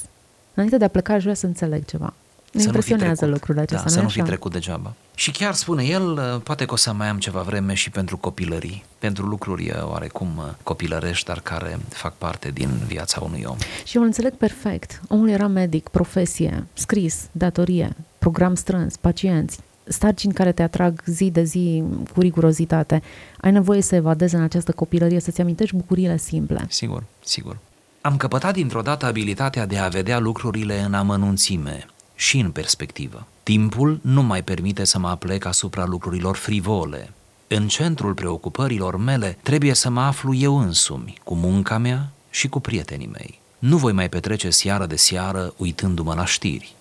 Înainte 0.54 0.78
de 0.78 0.86
a 0.86 0.88
pleca, 0.88 1.14
aș 1.14 1.22
vrea 1.22 1.34
să 1.34 1.46
înțeleg 1.46 1.86
ceva. 1.86 2.14
Ne 2.52 2.64
impresionează 2.64 3.26
lucrurile 3.26 3.62
acestea, 3.64 3.88
da, 3.88 3.94
să 3.94 4.02
nu 4.02 4.10
fi 4.10 4.22
trecut 4.22 4.52
degeaba. 4.52 4.94
Și 5.16 5.32
chiar 5.32 5.54
spune 5.54 5.84
el, 5.84 6.12
uh, 6.12 6.42
poate 6.44 6.66
că 6.66 6.74
o 6.74 6.76
să 6.76 6.94
mai 6.94 7.08
am 7.08 7.18
ceva 7.18 7.42
vreme 7.42 7.74
și 7.74 7.90
pentru 7.90 8.18
copilării, 8.18 8.86
pentru 9.00 9.26
lucruri 9.26 9.70
uh, 9.70 9.92
oarecum 9.92 10.56
copilărești, 10.64 11.26
dar 11.26 11.40
care 11.40 11.80
fac 11.90 12.14
parte 12.18 12.50
din 12.50 12.70
viața 12.88 13.22
unui 13.24 13.44
om. 13.46 13.58
Și 13.84 13.96
eu 13.96 14.02
îl 14.02 14.08
înțeleg 14.08 14.34
perfect. 14.34 15.02
Omul 15.08 15.30
era 15.30 15.48
medic, 15.48 15.88
profesie, 15.88 16.68
scris, 16.74 17.28
datorie, 17.32 17.96
program 18.18 18.56
strâns, 18.56 18.96
pacienți 18.96 19.60
sarcini 19.90 20.34
care 20.34 20.52
te 20.52 20.62
atrag 20.62 21.02
zi 21.06 21.30
de 21.30 21.44
zi 21.44 21.84
cu 22.14 22.20
rigurozitate. 22.20 23.02
Ai 23.42 23.52
nevoie 23.52 23.82
să 23.82 23.96
evadezi 23.96 24.36
în 24.36 24.42
această 24.42 24.72
copilărie, 24.72 25.20
să-ți 25.20 25.42
amintești 25.42 25.76
bucuriile 25.76 26.18
simple. 26.18 26.66
Sigur, 26.70 27.04
sigur. 27.24 27.58
Am 28.02 28.18
căpătat 28.18 28.54
dintr-o 28.54 28.82
dată 28.82 29.06
abilitatea 29.06 29.66
de 29.66 29.78
a 29.78 29.88
vedea 29.88 30.20
lucrurile 30.20 30.80
în 30.80 30.94
amănunțime 30.94 31.86
și 32.16 32.40
în 32.40 32.52
perspectivă. 32.52 33.28
Timpul 33.44 34.00
nu 34.02 34.24
mai 34.24 34.44
permite 34.44 34.84
să 34.84 35.00
mă 35.00 35.08
aplec 35.08 35.46
asupra 35.46 35.86
lucrurilor 35.86 36.36
frivole. 36.36 37.10
În 37.48 37.68
centrul 37.68 38.14
preocupărilor 38.14 38.98
mele 38.98 39.38
trebuie 39.44 39.74
să 39.74 39.90
mă 39.90 40.02
aflu 40.02 40.34
eu 40.34 40.58
însumi, 40.58 41.18
cu 41.24 41.36
munca 41.36 41.78
mea 41.78 42.10
și 42.30 42.48
cu 42.48 42.60
prietenii 42.60 43.10
mei. 43.14 43.40
Nu 43.60 43.78
voi 43.78 43.92
mai 43.92 44.10
petrece 44.10 44.50
seară 44.50 44.86
de 44.86 44.96
seară 44.96 45.54
uitându-mă 45.58 46.14
la 46.14 46.26
știri 46.26 46.76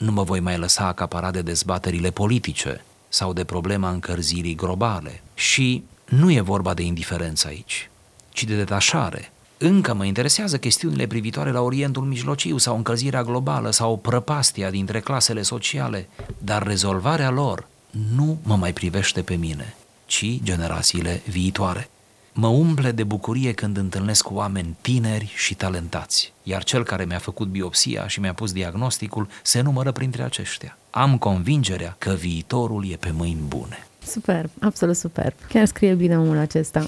nu 0.00 0.12
mă 0.12 0.22
voi 0.22 0.40
mai 0.40 0.58
lăsa 0.58 0.86
acaparat 0.86 1.32
de 1.32 1.42
dezbaterile 1.42 2.10
politice 2.10 2.84
sau 3.08 3.32
de 3.32 3.44
problema 3.44 3.90
încărzirii 3.90 4.54
globale. 4.54 5.22
Și 5.34 5.84
nu 6.04 6.32
e 6.32 6.40
vorba 6.40 6.74
de 6.74 6.82
indiferență 6.82 7.46
aici, 7.48 7.90
ci 8.28 8.44
de 8.44 8.56
detașare. 8.56 9.32
Încă 9.58 9.94
mă 9.94 10.04
interesează 10.04 10.58
chestiunile 10.58 11.06
privitoare 11.06 11.50
la 11.50 11.60
Orientul 11.60 12.02
Mijlociu 12.02 12.58
sau 12.58 12.76
încălzirea 12.76 13.22
globală 13.22 13.70
sau 13.70 13.96
prăpastia 13.96 14.70
dintre 14.70 15.00
clasele 15.00 15.42
sociale, 15.42 16.08
dar 16.38 16.62
rezolvarea 16.62 17.30
lor 17.30 17.66
nu 18.14 18.38
mă 18.42 18.56
mai 18.56 18.72
privește 18.72 19.22
pe 19.22 19.34
mine, 19.34 19.74
ci 20.06 20.40
generațiile 20.42 21.22
viitoare. 21.28 21.90
Mă 22.32 22.46
umple 22.46 22.90
de 22.90 23.04
bucurie 23.04 23.52
când 23.52 23.76
întâlnesc 23.76 24.30
oameni 24.30 24.76
tineri 24.80 25.32
și 25.36 25.54
talentați, 25.54 26.32
iar 26.42 26.64
cel 26.64 26.84
care 26.84 27.04
mi-a 27.04 27.18
făcut 27.18 27.48
biopsia 27.48 28.06
și 28.06 28.20
mi-a 28.20 28.34
pus 28.34 28.52
diagnosticul 28.52 29.28
se 29.42 29.60
numără 29.60 29.92
printre 29.92 30.22
aceștia. 30.22 30.78
Am 30.90 31.18
convingerea 31.18 31.96
că 31.98 32.10
viitorul 32.12 32.90
e 32.90 32.96
pe 32.96 33.10
mâini 33.16 33.40
bune. 33.48 33.86
Super, 34.04 34.50
absolut 34.60 34.96
super. 34.96 35.34
Chiar 35.48 35.66
scrie 35.66 35.94
bine 35.94 36.18
omul 36.18 36.38
acesta. 36.38 36.86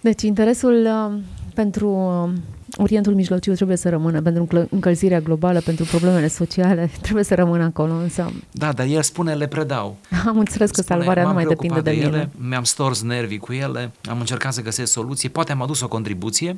Deci 0.00 0.22
interesul 0.22 0.86
uh, 0.86 1.20
pentru 1.54 1.88
uh, 1.88 2.40
Orientul 2.76 3.14
Mijlociu 3.14 3.54
trebuie 3.54 3.76
să 3.76 3.88
rămână 3.88 4.22
pentru 4.22 4.66
încălzirea 4.70 5.20
globală, 5.20 5.60
pentru 5.60 5.84
problemele 5.84 6.28
sociale, 6.28 6.90
trebuie 7.02 7.24
să 7.24 7.34
rămână 7.34 7.64
acolo, 7.64 7.92
însă... 7.92 8.32
Da, 8.50 8.72
dar 8.72 8.86
el 8.86 9.02
spune, 9.02 9.34
le 9.34 9.46
predau. 9.46 9.96
Am 10.26 10.38
înțeles 10.38 10.70
că 10.70 10.80
spune, 10.80 10.98
salvarea 10.98 11.26
nu 11.26 11.32
mai 11.32 11.44
depinde 11.44 11.80
de, 11.80 11.90
de 11.90 11.96
ele, 11.96 12.06
mine. 12.06 12.30
Mi-am 12.48 12.64
stors 12.64 13.02
nervii 13.02 13.38
cu 13.38 13.52
ele, 13.52 13.90
am 14.08 14.18
încercat 14.18 14.52
să 14.52 14.62
găsesc 14.62 14.92
soluții, 14.92 15.28
poate 15.28 15.52
am 15.52 15.62
adus 15.62 15.80
o 15.80 15.88
contribuție, 15.88 16.56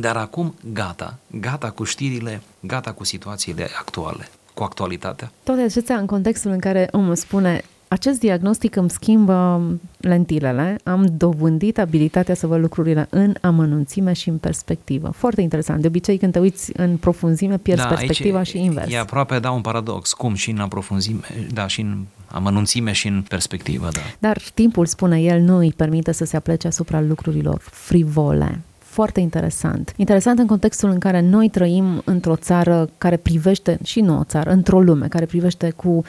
dar 0.00 0.16
acum 0.16 0.54
gata, 0.72 1.18
gata 1.40 1.70
cu 1.70 1.84
știrile, 1.84 2.42
gata 2.60 2.92
cu 2.92 3.04
situațiile 3.04 3.68
actuale, 3.78 4.28
cu 4.54 4.62
actualitatea. 4.62 5.30
Toate 5.42 5.60
acestea 5.60 5.96
în 5.96 6.06
contextul 6.06 6.50
în 6.50 6.58
care 6.58 6.88
omul 6.92 7.14
spune 7.14 7.64
acest 7.88 8.20
diagnostic 8.20 8.76
îmi 8.76 8.90
schimbă 8.90 9.62
lentilele, 9.96 10.78
am 10.84 11.06
dobândit 11.16 11.78
abilitatea 11.78 12.34
să 12.34 12.46
văd 12.46 12.60
lucrurile 12.60 13.06
în 13.10 13.34
amănunțime 13.40 14.12
și 14.12 14.28
în 14.28 14.38
perspectivă. 14.38 15.10
Foarte 15.16 15.40
interesant. 15.40 15.80
De 15.80 15.86
obicei, 15.86 16.18
când 16.18 16.32
te 16.32 16.38
uiți 16.38 16.72
în 16.76 16.96
profunzime, 16.96 17.58
pierzi 17.58 17.82
da, 17.82 17.88
perspectiva 17.88 18.42
și 18.42 18.58
invers. 18.64 18.92
E 18.92 18.98
aproape, 18.98 19.38
da, 19.38 19.50
un 19.50 19.60
paradox. 19.60 20.12
Cum 20.12 20.34
și 20.34 20.50
în 20.50 20.68
profunzime, 20.68 21.20
da, 21.52 21.66
și 21.66 21.80
în 21.80 22.04
amănunțime 22.26 22.92
și 22.92 23.06
în 23.06 23.24
perspectivă, 23.28 23.88
da. 23.92 24.00
Dar 24.18 24.40
timpul, 24.54 24.86
spune 24.86 25.20
el, 25.20 25.40
nu 25.40 25.56
îi 25.56 25.72
permite 25.76 26.12
să 26.12 26.24
se 26.24 26.36
aplece 26.36 26.66
asupra 26.66 27.00
lucrurilor 27.00 27.58
frivole 27.60 28.60
foarte 28.98 29.20
interesant. 29.20 29.92
Interesant 29.96 30.38
în 30.38 30.46
contextul 30.46 30.90
în 30.90 30.98
care 30.98 31.20
noi 31.20 31.48
trăim 31.48 32.02
într-o 32.04 32.36
țară 32.36 32.88
care 32.98 33.16
privește, 33.16 33.78
și 33.84 34.00
nu 34.00 34.18
o 34.18 34.24
țară, 34.24 34.50
într-o 34.50 34.80
lume 34.80 35.08
care 35.08 35.24
privește 35.24 35.70
cu 35.70 36.04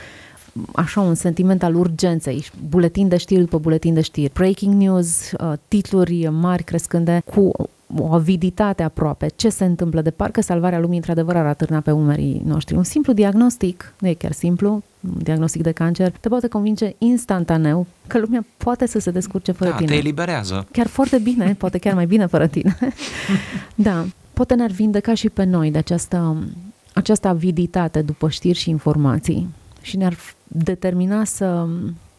așa 0.75 1.01
un 1.01 1.16
sentiment 1.16 1.63
al 1.63 1.75
urgenței, 1.75 2.46
buletin 2.70 3.08
de 3.08 3.18
știri 3.18 3.39
după 3.39 3.58
buletin 3.58 3.94
de 3.94 4.01
știri, 4.01 4.34
breaking 4.34 4.74
news, 4.74 5.32
uh, 5.32 5.54
titluri 5.68 6.28
mari 6.32 6.63
crescânde 6.63 7.22
cu 7.25 7.51
o 7.98 8.13
aviditate 8.13 8.84
aproape. 8.84 9.28
Ce 9.36 9.50
se 9.50 9.66
întâmplă? 9.66 10.01
De 10.01 10.10
parcă 10.10 10.42
salvarea 10.42 10.80
lumii 10.80 10.98
într-adevăr 10.98 11.36
ar 11.36 11.46
atârna 11.46 11.80
pe 11.80 11.92
umerii 11.92 12.42
noștri. 12.46 12.75
Un 12.75 12.84
simplu 12.84 13.13
diagnostic, 13.13 13.94
nu 14.00 14.08
e 14.08 14.13
chiar 14.13 14.32
simplu, 14.32 14.84
un 15.00 15.18
diagnostic 15.18 15.62
de 15.62 15.72
cancer, 15.72 16.12
te 16.20 16.30
poate 16.30 16.48
convinge 16.48 16.96
instantaneu 16.98 17.88
că 18.08 18.20
lumea 18.20 18.46
poate 18.58 18.86
să 18.86 19.00
se 19.00 19.12
descurce 19.12 19.51
fără 19.51 19.70
da, 19.70 19.75
tine. 19.75 19.89
te 19.89 19.96
eliberează. 19.96 20.68
Chiar 20.72 20.88
foarte 20.88 21.18
bine, 21.18 21.56
poate 21.58 21.78
chiar 21.78 21.94
mai 21.94 22.06
bine 22.06 22.25
fără 22.25 22.48
tine. 22.48 22.78
da, 23.75 24.06
poate 24.34 24.54
ne-ar 24.54 24.72
vindeca 24.72 25.13
și 25.13 25.30
pe 25.30 25.44
noi 25.44 25.72
de 25.72 25.78
această, 25.78 26.38
această 26.94 27.28
aviditate 27.28 28.01
după 28.01 28.30
știri 28.30 28.58
și 28.58 28.70
informații 28.70 29.48
și 29.81 29.98
ne-ar 29.98 30.17
determina 30.48 31.24
să 31.24 31.67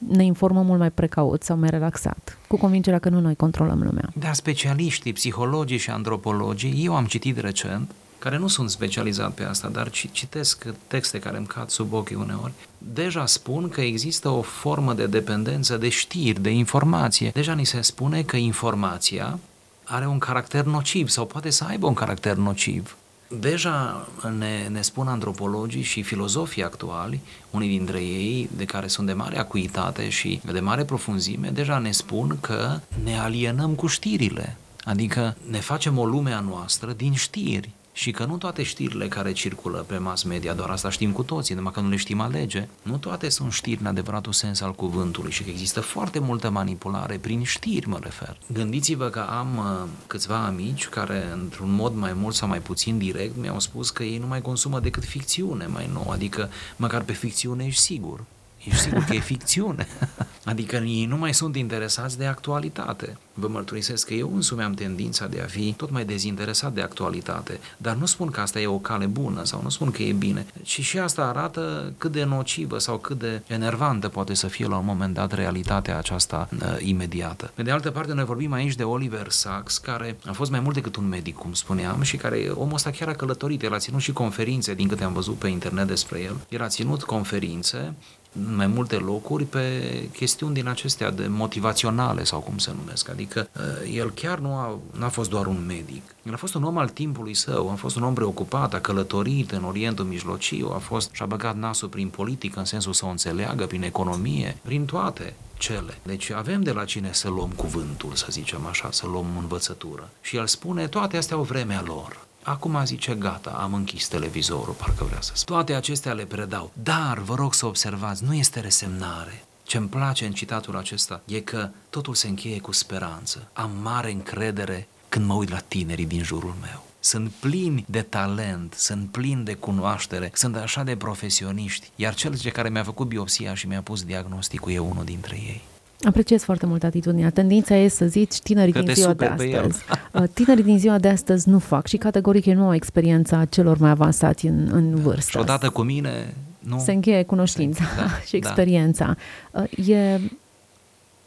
ne 0.08 0.24
informăm 0.24 0.66
mult 0.66 0.78
mai 0.78 0.90
precaut 0.90 1.42
sau 1.42 1.56
mai 1.56 1.70
relaxat, 1.70 2.38
cu 2.46 2.56
convingerea 2.56 2.98
că 2.98 3.08
nu 3.08 3.20
noi 3.20 3.34
controlăm 3.34 3.82
lumea. 3.82 4.10
Da, 4.18 4.32
specialiștii, 4.32 5.12
psihologii 5.12 5.76
și 5.76 5.90
antropologii, 5.90 6.84
eu 6.84 6.96
am 6.96 7.04
citit 7.04 7.38
recent, 7.38 7.90
care 8.18 8.38
nu 8.38 8.46
sunt 8.46 8.70
specializat 8.70 9.32
pe 9.32 9.42
asta, 9.42 9.68
dar 9.68 9.90
citesc 9.90 10.66
texte 10.86 11.18
care 11.18 11.36
îmi 11.36 11.46
cad 11.46 11.68
sub 11.68 11.92
ochii 11.92 12.16
uneori, 12.16 12.52
deja 12.78 13.26
spun 13.26 13.68
că 13.68 13.80
există 13.80 14.28
o 14.28 14.40
formă 14.40 14.92
de 14.92 15.06
dependență 15.06 15.76
de 15.76 15.88
știri, 15.88 16.40
de 16.40 16.50
informație. 16.50 17.30
Deja 17.34 17.52
ni 17.52 17.64
se 17.64 17.80
spune 17.80 18.22
că 18.22 18.36
informația 18.36 19.38
are 19.84 20.06
un 20.06 20.18
caracter 20.18 20.64
nociv 20.64 21.08
sau 21.08 21.26
poate 21.26 21.50
să 21.50 21.64
aibă 21.68 21.86
un 21.86 21.94
caracter 21.94 22.36
nociv. 22.36 22.96
Deja 23.38 24.08
ne, 24.38 24.68
ne 24.68 24.82
spun 24.82 25.08
antropologii 25.08 25.82
și 25.82 26.02
filozofii 26.02 26.64
actuali, 26.64 27.20
unii 27.50 27.68
dintre 27.68 27.98
ei 27.98 28.50
de 28.56 28.64
care 28.64 28.86
sunt 28.86 29.06
de 29.06 29.12
mare 29.12 29.38
acuitate 29.38 30.08
și 30.08 30.40
de 30.52 30.60
mare 30.60 30.84
profunzime, 30.84 31.48
deja 31.48 31.78
ne 31.78 31.90
spun 31.90 32.38
că 32.40 32.80
ne 33.02 33.18
alienăm 33.18 33.74
cu 33.74 33.86
știrile. 33.86 34.56
Adică 34.84 35.36
ne 35.50 35.58
facem 35.58 35.98
o 35.98 36.04
lume 36.04 36.32
a 36.32 36.40
noastră 36.40 36.92
din 36.92 37.14
știri 37.14 37.70
și 38.00 38.10
că 38.10 38.24
nu 38.24 38.36
toate 38.36 38.62
știrile 38.62 39.08
care 39.08 39.32
circulă 39.32 39.84
pe 39.88 39.98
mass 39.98 40.22
media, 40.22 40.54
doar 40.54 40.70
asta 40.70 40.90
știm 40.90 41.12
cu 41.12 41.22
toții, 41.22 41.54
numai 41.54 41.72
că 41.72 41.80
nu 41.80 41.88
le 41.88 41.96
știm 41.96 42.20
alege, 42.20 42.68
nu 42.82 42.96
toate 42.96 43.28
sunt 43.28 43.52
știri 43.52 43.80
în 43.80 43.86
adevăratul 43.86 44.32
sens 44.32 44.60
al 44.60 44.72
cuvântului 44.72 45.30
și 45.30 45.42
că 45.42 45.50
există 45.50 45.80
foarte 45.80 46.18
multă 46.18 46.50
manipulare 46.50 47.18
prin 47.18 47.42
știri, 47.44 47.88
mă 47.88 47.98
refer. 48.02 48.38
Gândiți-vă 48.52 49.08
că 49.08 49.20
am 49.20 49.56
uh, 49.56 49.88
câțiva 50.06 50.44
amici 50.44 50.88
care, 50.88 51.24
într-un 51.32 51.72
mod 51.72 51.94
mai 51.94 52.12
mult 52.12 52.34
sau 52.34 52.48
mai 52.48 52.60
puțin 52.60 52.98
direct, 52.98 53.36
mi-au 53.36 53.60
spus 53.60 53.90
că 53.90 54.02
ei 54.02 54.18
nu 54.18 54.26
mai 54.26 54.40
consumă 54.40 54.80
decât 54.80 55.04
ficțiune 55.04 55.66
mai 55.66 55.90
nouă, 55.92 56.12
adică 56.12 56.50
măcar 56.76 57.02
pe 57.02 57.12
ficțiune 57.12 57.64
ești 57.64 57.80
sigur. 57.80 58.24
Ești 58.64 58.80
sigur 58.80 59.04
că 59.04 59.14
e 59.14 59.20
ficțiune. 59.20 59.86
Adică 60.44 60.76
ei 60.76 61.06
nu 61.06 61.16
mai 61.16 61.34
sunt 61.34 61.56
interesați 61.56 62.18
de 62.18 62.26
actualitate. 62.26 63.16
Vă 63.34 63.48
mărturisesc 63.48 64.06
că 64.06 64.14
eu 64.14 64.34
însumi 64.34 64.62
am 64.62 64.74
tendința 64.74 65.26
de 65.26 65.40
a 65.40 65.46
fi 65.46 65.72
tot 65.72 65.90
mai 65.90 66.04
dezinteresat 66.04 66.72
de 66.72 66.80
actualitate, 66.80 67.60
dar 67.76 67.94
nu 67.94 68.06
spun 68.06 68.30
că 68.30 68.40
asta 68.40 68.60
e 68.60 68.66
o 68.66 68.78
cale 68.78 69.06
bună 69.06 69.44
sau 69.44 69.60
nu 69.62 69.68
spun 69.68 69.90
că 69.90 70.02
e 70.02 70.12
bine, 70.12 70.46
ci 70.62 70.80
și 70.80 70.98
asta 70.98 71.22
arată 71.22 71.92
cât 71.98 72.12
de 72.12 72.24
nocivă 72.24 72.78
sau 72.78 72.98
cât 72.98 73.18
de 73.18 73.42
enervantă 73.46 74.08
poate 74.08 74.34
să 74.34 74.46
fie 74.46 74.66
la 74.66 74.76
un 74.76 74.84
moment 74.84 75.14
dat 75.14 75.32
realitatea 75.32 75.98
aceasta 75.98 76.48
uh, 76.52 76.76
imediată. 76.78 77.50
Pe 77.54 77.62
de 77.62 77.70
altă 77.70 77.90
parte, 77.90 78.12
noi 78.12 78.24
vorbim 78.24 78.52
aici 78.52 78.74
de 78.74 78.82
Oliver 78.82 79.30
Sacks, 79.30 79.78
care 79.78 80.16
a 80.26 80.32
fost 80.32 80.50
mai 80.50 80.60
mult 80.60 80.74
decât 80.74 80.96
un 80.96 81.08
medic, 81.08 81.36
cum 81.36 81.52
spuneam, 81.52 82.02
și 82.02 82.16
care 82.16 82.50
omul 82.54 82.74
ăsta 82.74 82.90
chiar 82.90 83.08
a 83.08 83.14
călătorit, 83.14 83.62
el 83.62 83.74
a 83.74 83.78
ținut 83.78 84.00
și 84.00 84.12
conferințe, 84.12 84.74
din 84.74 84.88
câte 84.88 85.04
am 85.04 85.12
văzut 85.12 85.34
pe 85.34 85.48
internet 85.48 85.86
despre 85.86 86.20
el, 86.20 86.36
el 86.48 86.62
a 86.62 86.68
ținut 86.68 87.02
conferințe 87.02 87.94
în 88.32 88.56
mai 88.56 88.66
multe 88.66 88.96
locuri 88.96 89.44
pe 89.44 90.08
chestiuni 90.12 90.54
din 90.54 90.68
acestea 90.68 91.10
de 91.10 91.26
motivaționale 91.26 92.24
sau 92.24 92.40
cum 92.40 92.58
se 92.58 92.72
numesc. 92.76 93.08
Adică 93.08 93.48
uh, 93.56 93.96
el 93.96 94.10
chiar 94.10 94.38
nu 94.38 94.54
a, 94.54 94.78
nu 94.98 95.04
a 95.04 95.08
fost 95.08 95.30
doar 95.30 95.46
un 95.46 95.64
medic. 95.66 96.02
El 96.22 96.32
a 96.32 96.36
fost 96.36 96.54
un 96.54 96.62
om 96.62 96.78
al 96.78 96.88
timpului 96.88 97.34
său, 97.34 97.70
a 97.70 97.74
fost 97.74 97.96
un 97.96 98.02
om 98.02 98.14
preocupat, 98.14 98.74
a 98.74 98.80
călătorit 98.80 99.50
în 99.50 99.64
Orientul 99.64 100.04
Mijlociu, 100.04 100.70
a 100.74 100.78
fost 100.78 101.10
și-a 101.12 101.26
băgat 101.26 101.56
nasul 101.56 101.88
prin 101.88 102.08
politică 102.08 102.58
în 102.58 102.64
sensul 102.64 102.92
să 102.92 103.06
o 103.06 103.08
înțeleagă, 103.08 103.66
prin 103.66 103.82
economie, 103.82 104.56
prin 104.62 104.84
toate 104.84 105.34
cele. 105.58 105.98
Deci 106.02 106.30
avem 106.30 106.62
de 106.62 106.72
la 106.72 106.84
cine 106.84 107.12
să 107.12 107.28
luăm 107.28 107.50
cuvântul, 107.56 108.14
să 108.14 108.26
zicem 108.30 108.66
așa, 108.66 108.88
să 108.90 109.06
luăm 109.06 109.26
învățătură. 109.40 110.10
Și 110.20 110.36
el 110.36 110.46
spune, 110.46 110.86
toate 110.86 111.16
astea 111.16 111.36
au 111.36 111.42
vremea 111.42 111.82
lor. 111.86 112.28
Acum 112.42 112.84
zice, 112.84 113.14
gata, 113.14 113.50
am 113.50 113.74
închis 113.74 114.08
televizorul, 114.08 114.74
parcă 114.74 115.04
vrea 115.04 115.20
să 115.20 115.32
spun. 115.34 115.54
Toate 115.54 115.74
acestea 115.74 116.12
le 116.12 116.24
predau. 116.24 116.70
Dar, 116.82 117.18
vă 117.18 117.34
rog 117.34 117.54
să 117.54 117.66
observați, 117.66 118.24
nu 118.24 118.34
este 118.34 118.60
resemnare, 118.60 119.44
Ce-mi 119.70 119.88
place 119.88 120.26
în 120.26 120.32
citatul 120.32 120.76
acesta 120.76 121.20
e 121.24 121.40
că 121.40 121.68
totul 121.90 122.14
se 122.14 122.28
încheie 122.28 122.60
cu 122.60 122.72
speranță. 122.72 123.48
Am 123.52 123.70
mare 123.82 124.10
încredere 124.10 124.88
când 125.08 125.26
mă 125.26 125.34
uit 125.34 125.50
la 125.50 125.58
tinerii 125.58 126.06
din 126.06 126.22
jurul 126.22 126.54
meu. 126.60 126.84
Sunt 127.00 127.30
plini 127.30 127.84
de 127.88 128.02
talent, 128.02 128.74
sunt 128.74 129.10
plini 129.10 129.44
de 129.44 129.54
cunoaștere, 129.54 130.30
sunt 130.34 130.56
așa 130.56 130.82
de 130.82 130.96
profesioniști, 130.96 131.90
iar 131.96 132.14
cel 132.14 132.38
ce 132.38 132.50
care 132.50 132.68
mi-a 132.68 132.82
făcut 132.82 133.06
biopsia 133.06 133.54
și 133.54 133.66
mi-a 133.66 133.82
pus 133.82 134.02
diagnosticul 134.02 134.72
e 134.72 134.78
unul 134.78 135.04
dintre 135.04 135.36
ei. 135.36 135.62
Apreciez 136.02 136.42
foarte 136.42 136.66
mult 136.66 136.82
atitudinea. 136.84 137.30
Tendința 137.30 137.74
e 137.76 137.88
să 137.88 138.06
zici 138.06 138.38
tinerii 138.38 138.72
Că 138.72 138.78
din 138.78 138.88
te 138.88 138.92
ziua 138.94 139.12
de 139.12 139.24
superi 139.26 139.50
pe 139.50 139.56
astăzi. 139.56 139.78
Uh, 140.12 140.22
Tinerii 140.32 140.64
din 140.64 140.78
ziua 140.78 140.98
de 140.98 141.08
astăzi 141.08 141.48
nu 141.48 141.58
fac 141.58 141.86
și 141.86 141.96
categoric 141.96 142.44
ei 142.46 142.54
nu 142.54 142.64
au 142.64 142.74
experiența 142.74 143.44
celor 143.44 143.78
mai 143.78 143.90
avansați 143.90 144.46
în, 144.46 144.68
în 144.72 144.94
vârstă. 144.94 145.30
Și 145.30 145.36
odată 145.36 145.68
cu 145.68 145.82
mine, 145.82 146.34
nu? 146.58 146.78
Se 146.78 146.92
încheie 146.92 147.22
cunoștința 147.22 147.84
Da, 147.96 148.06
și 148.26 148.30
da. 148.30 148.36
experiența. 148.36 149.16
Uh, 149.50 149.88
E, 149.88 150.20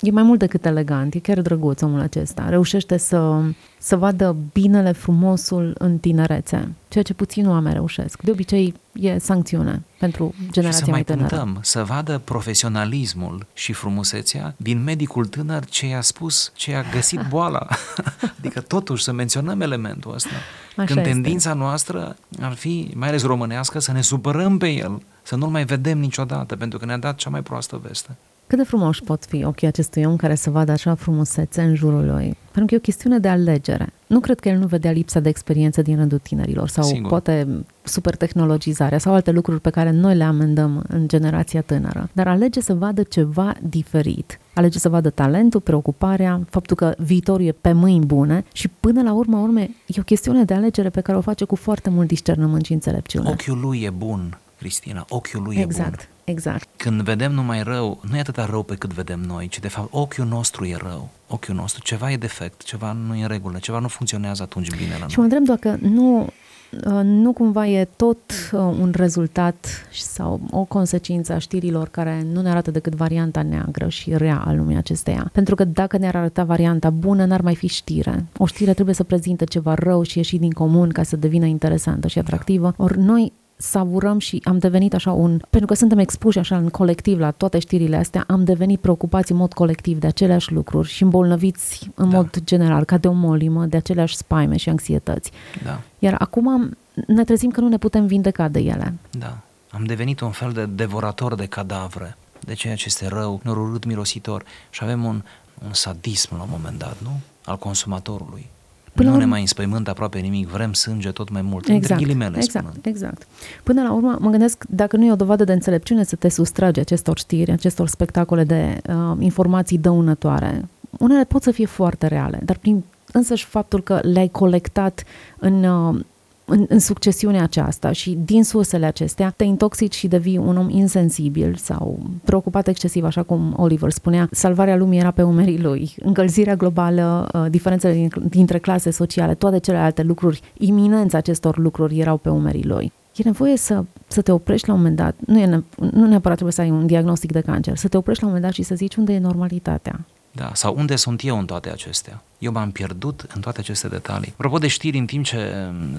e 0.03 0.11
mai 0.11 0.23
mult 0.23 0.39
decât 0.39 0.65
elegant, 0.65 1.13
e 1.13 1.19
chiar 1.19 1.41
drăguț 1.41 1.81
omul 1.81 1.99
acesta. 1.99 2.49
Reușește 2.49 2.97
să, 2.97 3.41
să 3.77 3.95
vadă 3.95 4.35
binele, 4.53 4.91
frumosul 4.91 5.75
în 5.77 5.97
tinerețe, 5.97 6.71
ceea 6.87 7.03
ce 7.03 7.13
puțini 7.13 7.47
oameni 7.47 7.73
reușesc. 7.73 8.21
De 8.21 8.31
obicei 8.31 8.73
e 8.93 9.17
sancțiune 9.17 9.83
pentru 9.99 10.33
Și 10.43 10.51
generația 10.51 10.85
să 10.85 10.91
mai 10.91 11.03
tânără. 11.03 11.27
punctăm, 11.27 11.59
să 11.61 11.83
vadă 11.83 12.21
profesionalismul 12.23 13.45
și 13.53 13.73
frumusețea 13.73 14.53
din 14.57 14.83
medicul 14.83 15.25
tânăr 15.25 15.65
ce 15.65 15.87
i-a 15.87 16.01
spus, 16.01 16.51
ce 16.55 16.71
i-a 16.71 16.83
găsit 16.93 17.21
boala. 17.29 17.67
adică 18.39 18.61
totuși 18.61 19.03
să 19.03 19.11
menționăm 19.11 19.61
elementul 19.61 20.13
ăsta. 20.13 20.29
Așa 20.75 20.85
Când 20.85 20.99
este. 20.99 21.11
tendința 21.11 21.53
noastră 21.53 22.15
ar 22.41 22.53
fi, 22.53 22.91
mai 22.95 23.07
ales 23.07 23.23
românească, 23.23 23.79
să 23.79 23.91
ne 23.91 24.01
supărăm 24.01 24.57
pe 24.57 24.67
el, 24.69 25.01
să 25.23 25.35
nu-l 25.35 25.49
mai 25.49 25.65
vedem 25.65 25.99
niciodată, 25.99 26.55
pentru 26.55 26.79
că 26.79 26.85
ne-a 26.85 26.97
dat 26.97 27.15
cea 27.15 27.29
mai 27.29 27.41
proastă 27.41 27.81
veste. 27.83 28.09
Cât 28.53 28.61
de 28.61 28.67
frumoși 28.67 29.03
pot 29.03 29.25
fi 29.25 29.43
ochii 29.43 29.67
acestui 29.67 30.03
om 30.03 30.15
care 30.15 30.35
să 30.35 30.49
vadă 30.49 30.71
așa 30.71 30.95
frumusețe 30.95 31.61
în 31.61 31.75
jurul 31.75 32.05
lui? 32.05 32.37
Pentru 32.51 32.65
că 32.65 32.73
e 32.73 32.77
o 32.77 32.81
chestiune 32.81 33.19
de 33.19 33.27
alegere. 33.27 33.93
Nu 34.07 34.19
cred 34.19 34.39
că 34.39 34.49
el 34.49 34.57
nu 34.57 34.65
vedea 34.65 34.91
lipsa 34.91 35.19
de 35.19 35.29
experiență 35.29 35.81
din 35.81 35.95
rândul 35.95 36.17
tinerilor 36.17 36.67
sau 36.67 36.83
Sigur. 36.83 37.09
poate 37.09 37.47
super 37.83 38.15
tehnologizarea 38.15 38.97
sau 38.97 39.13
alte 39.13 39.31
lucruri 39.31 39.59
pe 39.61 39.69
care 39.69 39.91
noi 39.91 40.15
le 40.15 40.23
amendăm 40.23 40.83
în 40.87 41.07
generația 41.07 41.61
tânără. 41.61 42.09
Dar 42.11 42.27
alege 42.27 42.61
să 42.61 42.73
vadă 42.73 43.03
ceva 43.03 43.53
diferit. 43.61 44.39
Alege 44.53 44.79
să 44.79 44.89
vadă 44.89 45.09
talentul, 45.09 45.61
preocuparea, 45.61 46.41
faptul 46.49 46.75
că 46.75 46.93
viitorul 46.97 47.45
e 47.45 47.51
pe 47.51 47.71
mâini 47.71 48.05
bune 48.05 48.45
și 48.51 48.67
până 48.67 49.01
la 49.01 49.13
urma 49.13 49.39
urme 49.39 49.69
e 49.87 49.99
o 49.99 50.03
chestiune 50.03 50.43
de 50.43 50.53
alegere 50.53 50.89
pe 50.89 51.01
care 51.01 51.17
o 51.17 51.21
face 51.21 51.45
cu 51.45 51.55
foarte 51.55 51.89
mult 51.89 52.07
discernământ 52.07 52.65
și 52.65 52.73
înțelepciune. 52.73 53.29
Ochiul 53.29 53.59
lui 53.59 53.81
e 53.81 53.89
bun, 53.89 54.39
Cristina, 54.57 55.05
ochiul 55.09 55.41
lui 55.41 55.55
e 55.55 55.65
bun. 55.65 55.95
Exact, 56.23 56.55
exact. 56.63 56.81
Când 56.81 57.01
vedem 57.01 57.31
numai 57.31 57.63
rău, 57.63 57.99
nu 58.09 58.17
e 58.17 58.19
atâta 58.19 58.45
rău 58.45 58.63
pe 58.63 58.75
cât 58.75 58.93
vedem 58.93 59.19
noi, 59.19 59.47
ci 59.47 59.59
de 59.59 59.67
fapt 59.67 59.87
ochiul 59.91 60.25
nostru 60.25 60.65
e 60.65 60.77
rău. 60.81 61.09
Ochiul 61.27 61.55
nostru, 61.55 61.81
ceva 61.81 62.11
e 62.11 62.17
defect, 62.17 62.63
ceva 62.63 62.91
nu 62.91 63.15
e 63.15 63.21
în 63.21 63.27
regulă, 63.27 63.57
ceva 63.57 63.79
nu 63.79 63.87
funcționează 63.87 64.43
atunci 64.43 64.75
bine 64.75 64.97
la 64.99 65.07
Și 65.07 65.19
mă 65.19 65.25
noi. 65.25 65.37
întreb 65.37 65.57
dacă 65.57 65.77
nu, 65.81 66.21
uh, 66.21 67.01
nu 67.03 67.33
cumva 67.33 67.67
e 67.67 67.87
tot 67.95 68.19
uh, 68.51 68.59
un 68.59 68.91
rezultat 68.95 69.87
sau 69.91 70.41
o 70.51 70.63
consecință 70.63 71.33
a 71.33 71.37
știrilor 71.37 71.87
care 71.87 72.25
nu 72.31 72.41
ne 72.41 72.49
arată 72.49 72.71
decât 72.71 72.95
varianta 72.95 73.41
neagră 73.41 73.87
și 73.87 74.17
rea 74.17 74.43
a 74.45 74.53
lumii 74.53 74.77
acesteia. 74.77 75.29
Pentru 75.33 75.55
că 75.55 75.63
dacă 75.63 75.97
ne-ar 75.97 76.15
arăta 76.15 76.43
varianta 76.43 76.89
bună, 76.89 77.25
n-ar 77.25 77.41
mai 77.41 77.55
fi 77.55 77.67
știre. 77.67 78.25
O 78.37 78.45
știre 78.45 78.73
trebuie 78.73 78.95
să 78.95 79.03
prezinte 79.03 79.43
ceva 79.45 79.73
rău 79.73 80.01
și 80.01 80.17
ieși 80.17 80.37
din 80.37 80.51
comun 80.51 80.89
ca 80.89 81.03
să 81.03 81.15
devină 81.15 81.45
interesantă 81.45 82.07
și 82.07 82.19
atractivă. 82.19 82.73
Ori 82.77 82.99
noi 82.99 83.33
savurăm 83.63 84.19
și 84.19 84.41
am 84.43 84.57
devenit 84.57 84.93
așa 84.93 85.11
un... 85.11 85.39
Pentru 85.49 85.67
că 85.67 85.73
suntem 85.73 85.97
expuși 85.97 86.39
așa 86.39 86.57
în 86.57 86.69
colectiv 86.69 87.19
la 87.19 87.31
toate 87.31 87.59
știrile 87.59 87.95
astea, 87.97 88.23
am 88.27 88.43
devenit 88.43 88.79
preocupați 88.79 89.31
în 89.31 89.37
mod 89.37 89.53
colectiv 89.53 89.99
de 89.99 90.07
aceleași 90.07 90.51
lucruri 90.53 90.87
și 90.87 91.03
îmbolnăviți 91.03 91.89
în 91.95 92.09
Da. 92.09 92.15
mod 92.15 92.43
general, 92.43 92.83
ca 92.83 92.97
de 92.97 93.07
o 93.07 93.11
molimă, 93.11 93.65
de 93.65 93.77
aceleași 93.77 94.15
spaime 94.15 94.57
și 94.57 94.69
anxietăți. 94.69 95.31
Da, 95.63 95.79
Iar 95.99 96.15
acum 96.19 96.77
ne 97.07 97.23
trezim 97.23 97.49
că 97.51 97.61
nu 97.61 97.67
ne 97.67 97.77
putem 97.77 98.05
vindeca 98.05 98.47
de 98.47 98.59
ele. 98.59 98.93
da. 99.11 99.37
Am 99.71 99.83
devenit 99.85 100.19
un 100.19 100.31
fel 100.31 100.51
de 100.51 100.65
devorator 100.65 101.35
de 101.35 101.45
cadavre, 101.45 102.17
de 102.39 102.53
ceea 102.53 102.75
ce 102.75 102.83
este 102.87 103.07
rău, 103.07 103.39
norurât, 103.43 103.85
mirositor 103.85 104.43
și 104.69 104.79
avem 104.83 105.03
un, 105.05 105.21
un 105.65 105.73
sadism 105.73 106.35
la 106.35 106.41
un 106.43 106.49
moment 106.51 106.77
dat, 106.77 106.95
nu? 107.03 107.19
Al 107.45 107.57
consumatorului. 107.57 108.49
Până 108.93 109.07
nu 109.07 109.13
la 109.13 109.17
ne 109.17 109.23
urmă- 109.23 109.29
mai 109.31 109.39
înspăimântă 109.41 109.89
aproape 109.89 110.19
nimic, 110.19 110.47
vrem 110.47 110.73
sânge 110.73 111.11
tot 111.11 111.29
mai 111.29 111.41
mult, 111.41 111.57
între 111.57 111.73
Exact, 111.75 111.99
ghilimele 112.01 112.37
exact, 112.37 112.65
spunând. 112.65 112.85
exact. 112.85 113.27
Până 113.63 113.81
la 113.81 113.91
urmă, 113.93 114.17
mă 114.19 114.29
gândesc 114.29 114.63
dacă 114.69 114.97
nu 114.97 115.05
e 115.05 115.11
o 115.11 115.15
dovadă 115.15 115.43
de 115.43 115.53
înțelepciune 115.53 116.03
să 116.03 116.15
te 116.15 116.29
sustragi 116.29 116.79
acestor 116.79 117.17
știri, 117.17 117.51
acestor 117.51 117.87
spectacole 117.87 118.43
de 118.43 118.81
uh, 118.89 119.15
informații 119.19 119.77
dăunătoare. 119.77 120.65
Unele 120.99 121.23
pot 121.23 121.41
să 121.43 121.51
fie 121.51 121.65
foarte 121.65 122.07
reale, 122.07 122.39
dar 122.43 122.57
prin 122.57 122.83
însăși 123.11 123.45
faptul 123.45 123.81
că 123.83 123.99
le-ai 124.01 124.27
colectat 124.27 125.03
în, 125.37 125.63
uh, 125.63 125.99
în, 126.45 126.65
în 126.69 126.79
succesiunea 126.79 127.43
aceasta 127.43 127.91
și 127.91 128.17
din 128.25 128.43
sursele 128.43 128.85
acestea 128.85 129.29
te 129.29 129.43
intoxici 129.43 129.95
și 129.95 130.07
devii 130.07 130.37
un 130.37 130.57
om 130.57 130.69
insensibil 130.69 131.55
sau 131.55 131.99
preocupat 132.23 132.67
excesiv, 132.67 133.03
așa 133.03 133.23
cum 133.23 133.53
Oliver 133.57 133.91
spunea, 133.91 134.27
salvarea 134.31 134.75
lumii 134.75 134.99
era 134.99 135.11
pe 135.11 135.21
umerii 135.21 135.61
lui, 135.61 135.95
încălzirea 135.99 136.55
globală, 136.55 137.29
uh, 137.33 137.45
diferențele 137.49 137.93
din- 137.93 138.11
dintre 138.29 138.57
clase 138.57 138.91
sociale, 138.91 139.33
toate 139.33 139.59
celelalte 139.59 140.03
lucruri, 140.03 140.41
iminența 140.57 141.17
acestor 141.17 141.57
lucruri 141.57 141.99
erau 141.99 142.17
pe 142.17 142.29
umerii 142.29 142.65
lui. 142.65 142.91
E 143.15 143.21
nevoie 143.25 143.57
să, 143.57 143.83
să 144.07 144.21
te 144.21 144.31
oprești 144.31 144.67
la 144.67 144.73
un 144.73 144.79
moment 144.79 144.97
dat, 144.97 145.15
nu, 145.25 145.39
e 145.39 145.45
ne, 145.45 145.61
nu 145.91 146.07
neapărat 146.07 146.35
trebuie 146.35 146.51
să 146.51 146.61
ai 146.61 146.69
un 146.69 146.85
diagnostic 146.85 147.31
de 147.31 147.41
cancer, 147.41 147.77
să 147.77 147.87
te 147.87 147.97
oprești 147.97 148.23
la 148.23 148.27
un 148.29 148.33
moment 148.33 148.53
dat 148.53 148.63
și 148.63 148.69
să 148.69 148.75
zici 148.75 148.95
unde 148.95 149.13
e 149.13 149.19
normalitatea. 149.19 150.05
Da, 150.35 150.51
sau 150.53 150.75
unde 150.75 150.95
sunt 150.95 151.23
eu 151.23 151.39
în 151.39 151.45
toate 151.45 151.69
acestea? 151.69 152.21
Eu 152.39 152.51
m-am 152.51 152.71
pierdut 152.71 153.25
în 153.33 153.41
toate 153.41 153.59
aceste 153.59 153.87
detalii. 153.87 154.31
Apropo 154.31 154.57
de 154.57 154.67
știri, 154.67 154.97
în 154.97 155.05
timp 155.05 155.25
ce, 155.25 155.53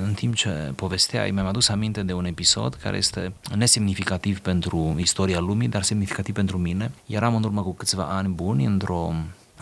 în 0.05 0.13
timp 0.15 0.35
ce 0.35 0.73
povesteai, 0.75 1.31
mi-am 1.31 1.47
adus 1.47 1.69
aminte 1.69 2.03
de 2.03 2.13
un 2.13 2.25
episod 2.25 2.75
care 2.75 2.97
este 2.97 3.33
nesemnificativ 3.57 4.41
pentru 4.41 4.95
istoria 4.99 5.41
lumii, 5.41 5.69
dar 5.69 5.83
semnificativ 5.83 6.35
pentru 6.35 6.59
mine. 6.59 6.91
Eram 7.07 7.35
în 7.35 7.45
urmă 7.45 7.63
cu 7.63 7.73
câțiva 7.73 8.05
ani 8.05 8.29
buni 8.29 8.65
într-o 8.65 9.13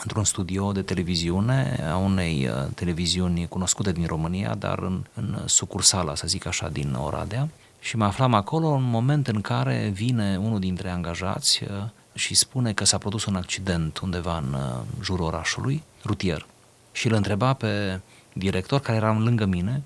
într-un 0.02 0.24
studio 0.24 0.72
de 0.72 0.82
televiziune 0.82 1.84
a 1.90 1.96
unei 1.96 2.48
uh, 2.48 2.66
televiziuni 2.74 3.48
cunoscute 3.48 3.92
din 3.92 4.06
România, 4.06 4.54
dar 4.54 4.78
în, 4.78 5.04
în 5.14 5.38
sucursala, 5.44 6.14
să 6.14 6.26
zic 6.26 6.46
așa, 6.46 6.68
din 6.68 6.94
Oradea. 6.94 7.48
Și 7.80 7.96
mă 7.96 8.04
aflam 8.04 8.34
acolo 8.34 8.68
în 8.68 8.82
moment 8.82 9.28
în 9.28 9.40
care 9.40 9.90
vine 9.92 10.38
unul 10.42 10.58
dintre 10.58 10.90
angajați 10.90 11.62
uh, 11.62 11.68
și 12.14 12.34
spune 12.34 12.72
că 12.72 12.84
s-a 12.84 12.98
produs 12.98 13.24
un 13.24 13.36
accident 13.36 13.98
undeva 13.98 14.36
în 14.36 14.52
uh, 14.52 14.80
jurul 15.02 15.26
orașului, 15.26 15.82
rutier. 16.04 16.46
Și 16.92 17.06
îl 17.06 17.12
întreba 17.12 17.52
pe 17.52 18.00
director, 18.32 18.80
care 18.80 18.96
era 18.96 19.12
lângă 19.12 19.44
mine, 19.44 19.82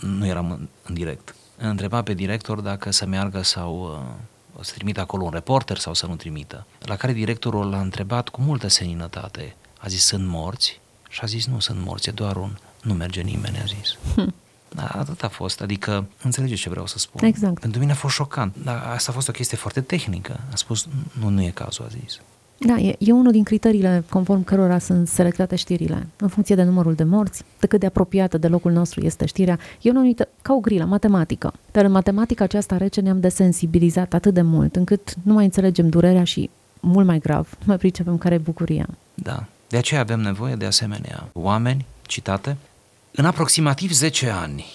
nu 0.00 0.26
eram 0.26 0.50
în, 0.50 0.68
în 0.82 0.94
direct, 0.94 1.34
îl 1.56 1.68
întreba 1.68 2.02
pe 2.02 2.14
director 2.14 2.60
dacă 2.60 2.90
să 2.90 3.06
meargă 3.06 3.42
sau 3.42 4.02
uh, 4.58 4.64
să 4.64 4.72
trimită 4.74 5.00
acolo 5.00 5.24
un 5.24 5.30
reporter 5.30 5.78
sau 5.78 5.94
să 5.94 6.06
nu 6.06 6.16
trimită. 6.16 6.66
La 6.78 6.96
care 6.96 7.12
directorul 7.12 7.70
l-a 7.70 7.80
întrebat 7.80 8.28
cu 8.28 8.40
multă 8.40 8.68
seninătate. 8.68 9.56
A 9.78 9.88
zis, 9.88 10.04
sunt 10.04 10.26
morți? 10.26 10.80
Și 11.08 11.20
a 11.22 11.26
zis, 11.26 11.46
nu 11.46 11.58
sunt 11.58 11.80
morți, 11.84 12.08
e 12.08 12.12
doar 12.12 12.36
un... 12.36 12.56
Nu 12.82 12.94
merge 12.94 13.20
nimeni, 13.20 13.58
a 13.58 13.64
zis. 13.64 13.96
Hm. 14.14 14.34
Da, 14.74 14.84
atât 14.84 15.22
a 15.22 15.28
fost, 15.28 15.60
adică 15.60 16.06
înțelegeți 16.22 16.60
ce 16.60 16.70
vreau 16.70 16.86
să 16.86 16.98
spun. 16.98 17.24
Exact. 17.24 17.60
Pentru 17.60 17.80
mine 17.80 17.92
a 17.92 17.94
fost 17.94 18.14
șocant, 18.14 18.56
dar 18.64 18.82
asta 18.94 19.10
a 19.10 19.14
fost 19.14 19.28
o 19.28 19.32
chestie 19.32 19.56
foarte 19.56 19.80
tehnică. 19.80 20.40
A 20.52 20.56
spus, 20.56 20.86
nu, 21.20 21.28
nu 21.28 21.42
e 21.42 21.50
cazul, 21.50 21.84
a 21.84 21.88
zis. 22.02 22.20
Da, 22.58 22.76
e, 22.76 22.96
e 22.98 23.12
unul 23.12 23.32
din 23.32 23.42
criteriile 23.42 24.04
conform 24.08 24.44
cărora 24.44 24.78
sunt 24.78 25.08
selectate 25.08 25.56
știrile. 25.56 26.06
În 26.16 26.28
funcție 26.28 26.54
de 26.54 26.62
numărul 26.62 26.94
de 26.94 27.04
morți, 27.04 27.42
de 27.58 27.66
cât 27.66 27.80
de 27.80 27.86
apropiată 27.86 28.38
de 28.38 28.48
locul 28.48 28.72
nostru 28.72 29.04
este 29.04 29.26
știrea, 29.26 29.58
e 29.80 29.90
una 29.90 29.98
anumită, 29.98 30.28
ca 30.42 30.52
o 30.52 30.58
grilă, 30.58 30.84
matematică. 30.84 31.52
Dar 31.72 31.84
în 31.84 31.90
matematica 31.90 32.44
aceasta 32.44 32.76
rece 32.76 33.00
ne-am 33.00 33.20
desensibilizat 33.20 34.14
atât 34.14 34.34
de 34.34 34.42
mult, 34.42 34.76
încât 34.76 35.14
nu 35.22 35.32
mai 35.32 35.44
înțelegem 35.44 35.88
durerea 35.88 36.24
și, 36.24 36.50
mult 36.80 37.06
mai 37.06 37.18
grav, 37.18 37.48
nu 37.58 37.64
mai 37.66 37.76
pricepem 37.76 38.18
care 38.18 38.34
e 38.34 38.38
bucuria. 38.38 38.88
Da. 39.14 39.44
De 39.68 39.76
aceea 39.76 40.00
avem 40.00 40.20
nevoie 40.20 40.54
de 40.54 40.64
asemenea 40.64 41.28
oameni, 41.32 41.86
citate. 42.06 42.56
În 43.10 43.24
aproximativ 43.24 43.92
10 43.92 44.28
ani 44.28 44.66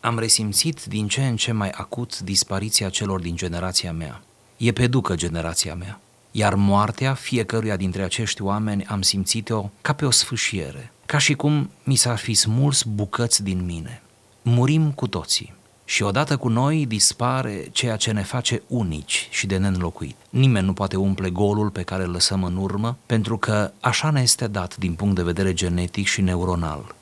am 0.00 0.18
resimțit 0.18 0.84
din 0.84 1.08
ce 1.08 1.26
în 1.26 1.36
ce 1.36 1.52
mai 1.52 1.70
acut 1.70 2.18
dispariția 2.18 2.88
celor 2.88 3.20
din 3.20 3.36
generația 3.36 3.92
mea. 3.92 4.22
E 4.56 4.72
pe 4.72 4.86
ducă 4.86 5.14
generația 5.14 5.74
mea. 5.74 6.00
Iar 6.30 6.54
moartea 6.54 7.14
fiecăruia 7.14 7.76
dintre 7.76 8.02
acești 8.02 8.42
oameni 8.42 8.84
am 8.84 9.02
simțit-o 9.02 9.70
ca 9.80 9.92
pe 9.92 10.04
o 10.04 10.10
sfâșiere, 10.10 10.92
ca 11.06 11.18
și 11.18 11.34
cum 11.34 11.70
mi 11.84 11.94
s-ar 11.94 12.16
fi 12.16 12.34
smuls 12.34 12.82
bucăți 12.82 13.42
din 13.42 13.64
mine. 13.64 14.02
Murim 14.42 14.92
cu 14.92 15.06
toții. 15.06 15.54
Și 15.84 16.02
odată 16.02 16.36
cu 16.36 16.48
noi 16.48 16.86
dispare 16.86 17.68
ceea 17.72 17.96
ce 17.96 18.12
ne 18.12 18.22
face 18.22 18.62
unici 18.66 19.28
și 19.30 19.46
de 19.46 19.56
neînlocuit. 19.56 20.16
Nimeni 20.30 20.66
nu 20.66 20.72
poate 20.72 20.96
umple 20.96 21.30
golul 21.30 21.70
pe 21.70 21.82
care 21.82 22.04
îl 22.04 22.10
lăsăm 22.10 22.44
în 22.44 22.56
urmă, 22.56 22.96
pentru 23.06 23.38
că 23.38 23.72
așa 23.80 24.10
ne 24.10 24.20
este 24.20 24.46
dat 24.46 24.76
din 24.76 24.94
punct 24.94 25.14
de 25.14 25.22
vedere 25.22 25.52
genetic 25.52 26.06
și 26.06 26.20
neuronal. 26.20 26.94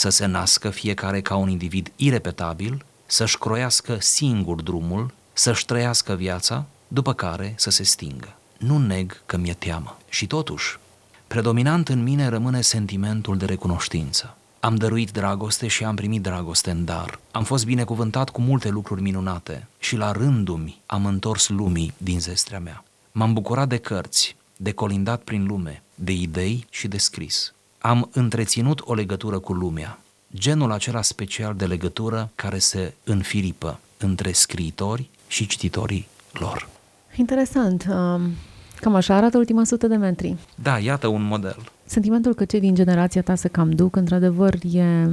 Să 0.00 0.08
se 0.08 0.26
nască 0.26 0.70
fiecare 0.70 1.20
ca 1.20 1.36
un 1.36 1.48
individ 1.48 1.92
irepetabil, 1.96 2.84
să-și 3.06 3.38
croiască 3.38 3.96
singur 4.00 4.62
drumul, 4.62 5.12
să-și 5.32 5.64
trăiască 5.64 6.14
viața, 6.14 6.64
după 6.88 7.12
care 7.12 7.54
să 7.56 7.70
se 7.70 7.82
stingă. 7.82 8.34
Nu 8.58 8.78
neg 8.78 9.22
că 9.26 9.36
mi-e 9.36 9.54
teamă. 9.54 9.96
Și 10.08 10.26
totuși, 10.26 10.78
predominant 11.26 11.88
în 11.88 12.02
mine 12.02 12.28
rămâne 12.28 12.60
sentimentul 12.60 13.36
de 13.36 13.44
recunoștință. 13.44 14.36
Am 14.60 14.74
dăruit 14.74 15.10
dragoste 15.10 15.66
și 15.68 15.84
am 15.84 15.94
primit 15.94 16.22
dragoste 16.22 16.70
în 16.70 16.84
dar. 16.84 17.18
Am 17.30 17.44
fost 17.44 17.64
binecuvântat 17.64 18.30
cu 18.30 18.40
multe 18.40 18.68
lucruri 18.68 19.02
minunate 19.02 19.66
și 19.78 19.96
la 19.96 20.12
rândul 20.12 20.74
am 20.86 21.06
întors 21.06 21.48
lumii 21.48 21.92
din 21.96 22.20
zestrea 22.20 22.60
mea. 22.60 22.84
M-am 23.12 23.32
bucurat 23.32 23.68
de 23.68 23.76
cărți, 23.76 24.36
de 24.56 24.72
colindat 24.72 25.22
prin 25.22 25.46
lume, 25.46 25.82
de 25.94 26.12
idei 26.12 26.66
și 26.70 26.88
de 26.88 26.98
scris. 26.98 27.52
Am 27.82 28.08
întreținut 28.12 28.80
o 28.84 28.94
legătură 28.94 29.38
cu 29.38 29.52
lumea, 29.52 29.98
genul 30.34 30.72
acela 30.72 31.02
special 31.02 31.54
de 31.54 31.66
legătură 31.66 32.30
care 32.34 32.58
se 32.58 32.94
înfiripă 33.04 33.80
între 33.98 34.32
scriitori 34.32 35.08
și 35.26 35.46
cititorii 35.46 36.06
lor. 36.32 36.68
Interesant. 37.16 37.86
Um, 37.90 38.20
cam 38.80 38.94
așa 38.94 39.14
arată 39.14 39.38
ultima 39.38 39.64
sută 39.64 39.86
de 39.86 39.96
metri. 39.96 40.36
Da, 40.62 40.78
iată 40.78 41.06
un 41.06 41.22
model. 41.22 41.56
Sentimentul 41.84 42.34
că 42.34 42.44
cei 42.44 42.60
din 42.60 42.74
generația 42.74 43.22
ta 43.22 43.34
se 43.34 43.48
cam 43.48 43.70
duc, 43.70 43.96
într-adevăr, 43.96 44.54
e 44.72 45.08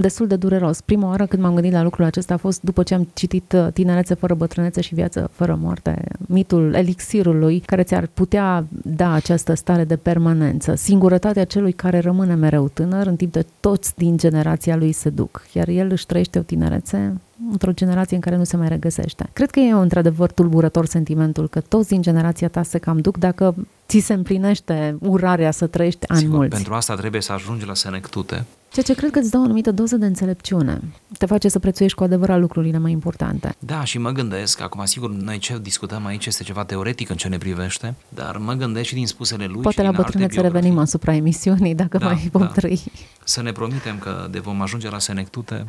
destul 0.00 0.26
de 0.26 0.36
dureros. 0.36 0.80
Prima 0.80 1.08
oară 1.08 1.26
când 1.26 1.42
m-am 1.42 1.54
gândit 1.54 1.72
la 1.72 1.82
lucrul 1.82 2.04
acesta 2.04 2.34
a 2.34 2.36
fost 2.36 2.62
după 2.62 2.82
ce 2.82 2.94
am 2.94 3.08
citit 3.14 3.52
uh, 3.52 3.66
Tinerețe 3.72 4.14
fără 4.14 4.34
bătrânețe 4.34 4.80
și 4.80 4.94
Viață 4.94 5.30
fără 5.32 5.58
moarte, 5.60 6.02
mitul 6.18 6.74
elixirului 6.74 7.60
care 7.60 7.82
ți-ar 7.82 8.08
putea 8.14 8.64
da 8.82 9.12
această 9.12 9.54
stare 9.54 9.84
de 9.84 9.96
permanență, 9.96 10.74
singurătatea 10.74 11.44
celui 11.44 11.72
care 11.72 11.98
rămâne 11.98 12.34
mereu 12.34 12.68
tânăr, 12.68 13.06
în 13.06 13.16
timp 13.16 13.32
ce 13.32 13.46
toți 13.60 13.96
din 13.96 14.16
generația 14.16 14.76
lui 14.76 14.92
se 14.92 15.10
duc, 15.10 15.42
iar 15.52 15.68
el 15.68 15.90
își 15.90 16.06
trăiește 16.06 16.38
o 16.38 16.42
tinerețe 16.42 17.20
într-o 17.50 17.72
generație 17.72 18.16
în 18.16 18.22
care 18.22 18.36
nu 18.36 18.44
se 18.44 18.56
mai 18.56 18.68
regăsește. 18.68 19.30
Cred 19.32 19.50
că 19.50 19.60
e 19.60 19.72
într-adevăr 19.72 20.30
tulburător 20.30 20.86
sentimentul 20.86 21.48
că 21.48 21.60
toți 21.60 21.88
din 21.88 22.02
generația 22.02 22.48
ta 22.48 22.62
se 22.62 22.78
cam 22.78 22.98
duc 22.98 23.18
dacă 23.18 23.54
ți 23.88 23.98
se 23.98 24.12
împlinește 24.12 24.96
urarea 25.00 25.50
să 25.50 25.66
trăiești 25.66 26.08
ani 26.08 26.20
Sigur, 26.20 26.36
mulți. 26.36 26.54
pentru 26.54 26.74
asta 26.74 26.94
trebuie 26.94 27.20
să 27.20 27.32
ajungi 27.32 27.66
la 27.66 27.74
senectute. 27.74 28.44
Ceea 28.72 28.84
ce 28.84 28.94
cred 28.94 29.10
că 29.10 29.18
îți 29.18 29.30
dă 29.30 29.38
o 29.38 29.42
anumită 29.42 29.70
doză 29.70 29.96
de 29.96 30.06
înțelepciune. 30.06 30.80
Te 31.18 31.26
face 31.26 31.48
să 31.48 31.58
prețuiești 31.58 31.96
cu 31.96 32.04
adevărat 32.04 32.40
lucrurile 32.40 32.78
mai 32.78 32.90
importante. 32.90 33.54
Da, 33.58 33.84
și 33.84 33.98
mă 33.98 34.10
gândesc, 34.10 34.60
acum 34.60 34.84
sigur, 34.84 35.10
noi 35.10 35.38
ce 35.38 35.58
discutăm 35.62 36.06
aici 36.06 36.26
este 36.26 36.42
ceva 36.42 36.64
teoretic 36.64 37.08
în 37.08 37.16
ce 37.16 37.28
ne 37.28 37.38
privește, 37.38 37.94
dar 38.08 38.36
mă 38.36 38.52
gândesc 38.52 38.86
și 38.88 38.94
din 38.94 39.06
spusele 39.06 39.46
lui 39.46 39.62
Poate 39.62 39.82
la 39.82 39.90
bătrânețe 39.90 40.40
revenim 40.40 40.78
asupra 40.78 41.14
emisiunii, 41.14 41.74
dacă 41.74 41.98
da, 41.98 42.06
mai 42.06 42.28
vom 42.32 42.42
da. 42.42 42.48
trăi. 42.48 42.82
Să 43.24 43.42
ne 43.42 43.52
promitem 43.52 43.98
că 43.98 44.28
de 44.30 44.38
vom 44.38 44.60
ajunge 44.60 44.90
la 44.90 44.98
senectute 44.98 45.66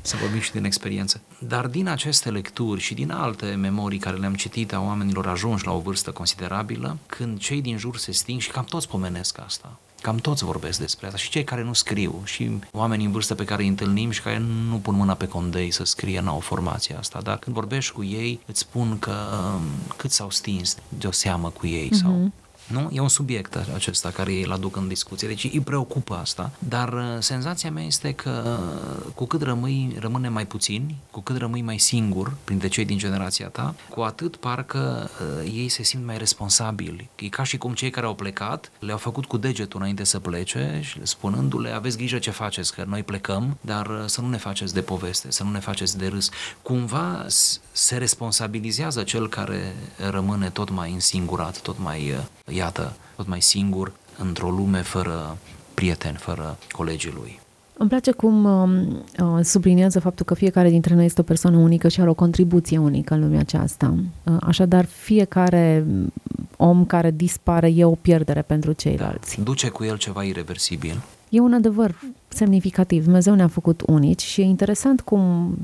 să 0.00 0.16
vorbim 0.20 0.40
și 0.40 0.52
din 0.52 0.64
experiență. 0.64 1.20
Dar 1.38 1.66
din 1.66 1.88
aceste 1.88 2.30
lecturi 2.30 2.80
și 2.80 2.94
din 2.94 3.10
alte 3.10 3.46
memorii 3.46 3.98
care 3.98 4.16
le-am 4.16 4.34
citit 4.34 4.72
a 4.72 4.80
oamenilor 4.80 5.26
ajunși 5.26 5.66
la 5.66 5.72
o 5.72 5.78
vârstă 5.78 6.10
considerabilă, 6.10 6.96
când 7.06 7.38
cei 7.38 7.60
din 7.60 7.78
jur 7.78 7.96
se 7.96 8.12
sting 8.12 8.40
și 8.40 8.50
cam 8.50 8.64
toți 8.64 8.88
pomenesc 8.88 9.38
asta, 9.44 9.78
Cam 10.00 10.16
toți 10.16 10.44
vorbesc 10.44 10.78
despre 10.78 11.06
asta 11.06 11.18
și 11.18 11.30
cei 11.30 11.44
care 11.44 11.62
nu 11.62 11.72
scriu 11.72 12.20
și 12.24 12.58
oamenii 12.72 13.06
în 13.06 13.12
vârstă 13.12 13.34
pe 13.34 13.44
care 13.44 13.62
îi 13.62 13.68
întâlnim 13.68 14.10
și 14.10 14.22
care 14.22 14.38
nu 14.68 14.76
pun 14.76 14.94
mâna 14.94 15.14
pe 15.14 15.28
condei 15.28 15.70
să 15.70 15.84
scrie, 15.84 16.20
n-au 16.20 16.38
formația 16.38 16.98
asta, 16.98 17.20
dar 17.20 17.38
când 17.38 17.56
vorbești 17.56 17.92
cu 17.92 18.04
ei 18.04 18.40
îți 18.46 18.60
spun 18.60 18.98
că 18.98 19.14
um, 19.54 19.62
cât 19.96 20.10
s-au 20.10 20.30
stins 20.30 20.76
de 20.88 21.06
o 21.06 21.10
seamă 21.10 21.50
cu 21.50 21.66
ei 21.66 21.88
mm-hmm. 21.88 22.00
sau 22.02 22.10
mhm. 22.10 22.32
Nu? 22.68 22.88
E 22.92 23.00
un 23.00 23.08
subiect 23.08 23.56
acesta 23.74 24.10
care 24.10 24.32
ei 24.32 24.44
îl 24.44 24.52
aduc 24.52 24.76
în 24.76 24.88
discuție, 24.88 25.28
deci 25.28 25.44
îi 25.44 25.60
preocupă 25.60 26.14
asta, 26.14 26.50
dar 26.58 26.92
uh, 26.92 27.02
senzația 27.18 27.70
mea 27.70 27.84
este 27.84 28.12
că 28.12 28.58
uh, 29.06 29.12
cu 29.14 29.24
cât 29.24 29.42
rămâi, 29.42 29.96
rămâne 29.98 30.28
mai 30.28 30.46
puțini, 30.46 30.96
cu 31.10 31.20
cât 31.20 31.36
rămâi 31.36 31.62
mai 31.62 31.78
singur 31.78 32.36
printre 32.44 32.68
cei 32.68 32.84
din 32.84 32.98
generația 32.98 33.48
ta, 33.48 33.74
cu 33.88 34.00
atât 34.00 34.36
parcă 34.36 35.10
uh, 35.42 35.52
ei 35.54 35.68
se 35.68 35.82
simt 35.82 36.04
mai 36.04 36.18
responsabili. 36.18 37.08
E 37.16 37.28
ca 37.28 37.42
și 37.42 37.58
cum 37.58 37.74
cei 37.74 37.90
care 37.90 38.06
au 38.06 38.14
plecat 38.14 38.70
le-au 38.78 38.98
făcut 38.98 39.24
cu 39.26 39.36
degetul 39.36 39.80
înainte 39.80 40.04
să 40.04 40.18
plece 40.18 40.80
și 40.82 41.00
spunându-le 41.02 41.70
aveți 41.70 41.96
grijă 41.96 42.18
ce 42.18 42.30
faceți, 42.30 42.74
că 42.74 42.84
noi 42.86 43.02
plecăm, 43.02 43.56
dar 43.60 43.86
uh, 43.86 44.02
să 44.06 44.20
nu 44.20 44.28
ne 44.28 44.36
faceți 44.36 44.74
de 44.74 44.80
poveste, 44.80 45.30
să 45.30 45.42
nu 45.42 45.50
ne 45.50 45.60
faceți 45.60 45.98
de 45.98 46.06
râs. 46.06 46.30
Cumva 46.62 47.26
se 47.72 47.96
responsabilizează 47.96 49.02
cel 49.02 49.28
care 49.28 49.74
rămâne 50.10 50.50
tot 50.50 50.70
mai 50.70 50.92
însingurat, 50.92 51.60
tot 51.60 51.78
mai 51.78 52.10
uh, 52.10 52.56
iată, 52.58 52.96
tot 53.16 53.26
mai 53.26 53.42
singur 53.42 53.92
într-o 54.18 54.50
lume 54.50 54.82
fără 54.82 55.36
prieteni, 55.74 56.16
fără 56.16 56.58
colegii 56.70 57.12
lui. 57.14 57.40
Îmi 57.80 57.88
place 57.88 58.10
cum 58.10 58.44
uh, 58.44 58.86
uh, 59.24 59.44
subliniază 59.44 60.00
faptul 60.00 60.24
că 60.24 60.34
fiecare 60.34 60.68
dintre 60.68 60.94
noi 60.94 61.04
este 61.04 61.20
o 61.20 61.24
persoană 61.24 61.56
unică 61.56 61.88
și 61.88 62.00
are 62.00 62.10
o 62.10 62.14
contribuție 62.14 62.78
unică 62.78 63.14
în 63.14 63.20
lumea 63.20 63.40
aceasta. 63.40 63.94
Uh, 64.24 64.36
așadar, 64.40 64.84
fiecare 64.84 65.86
om 66.56 66.84
care 66.84 67.10
dispare 67.10 67.72
e 67.74 67.84
o 67.84 67.94
pierdere 67.94 68.42
pentru 68.42 68.72
ceilalți. 68.72 69.36
Da. 69.36 69.42
Duce 69.42 69.68
cu 69.68 69.84
el 69.84 69.96
ceva 69.96 70.22
irreversibil. 70.22 71.02
E 71.28 71.40
un 71.40 71.52
adevăr 71.52 72.00
semnificativ. 72.28 73.04
Dumnezeu 73.04 73.34
ne-a 73.34 73.48
făcut 73.48 73.82
unici 73.86 74.22
și 74.22 74.40
e 74.40 74.44
interesant 74.44 75.00
cum 75.00 75.54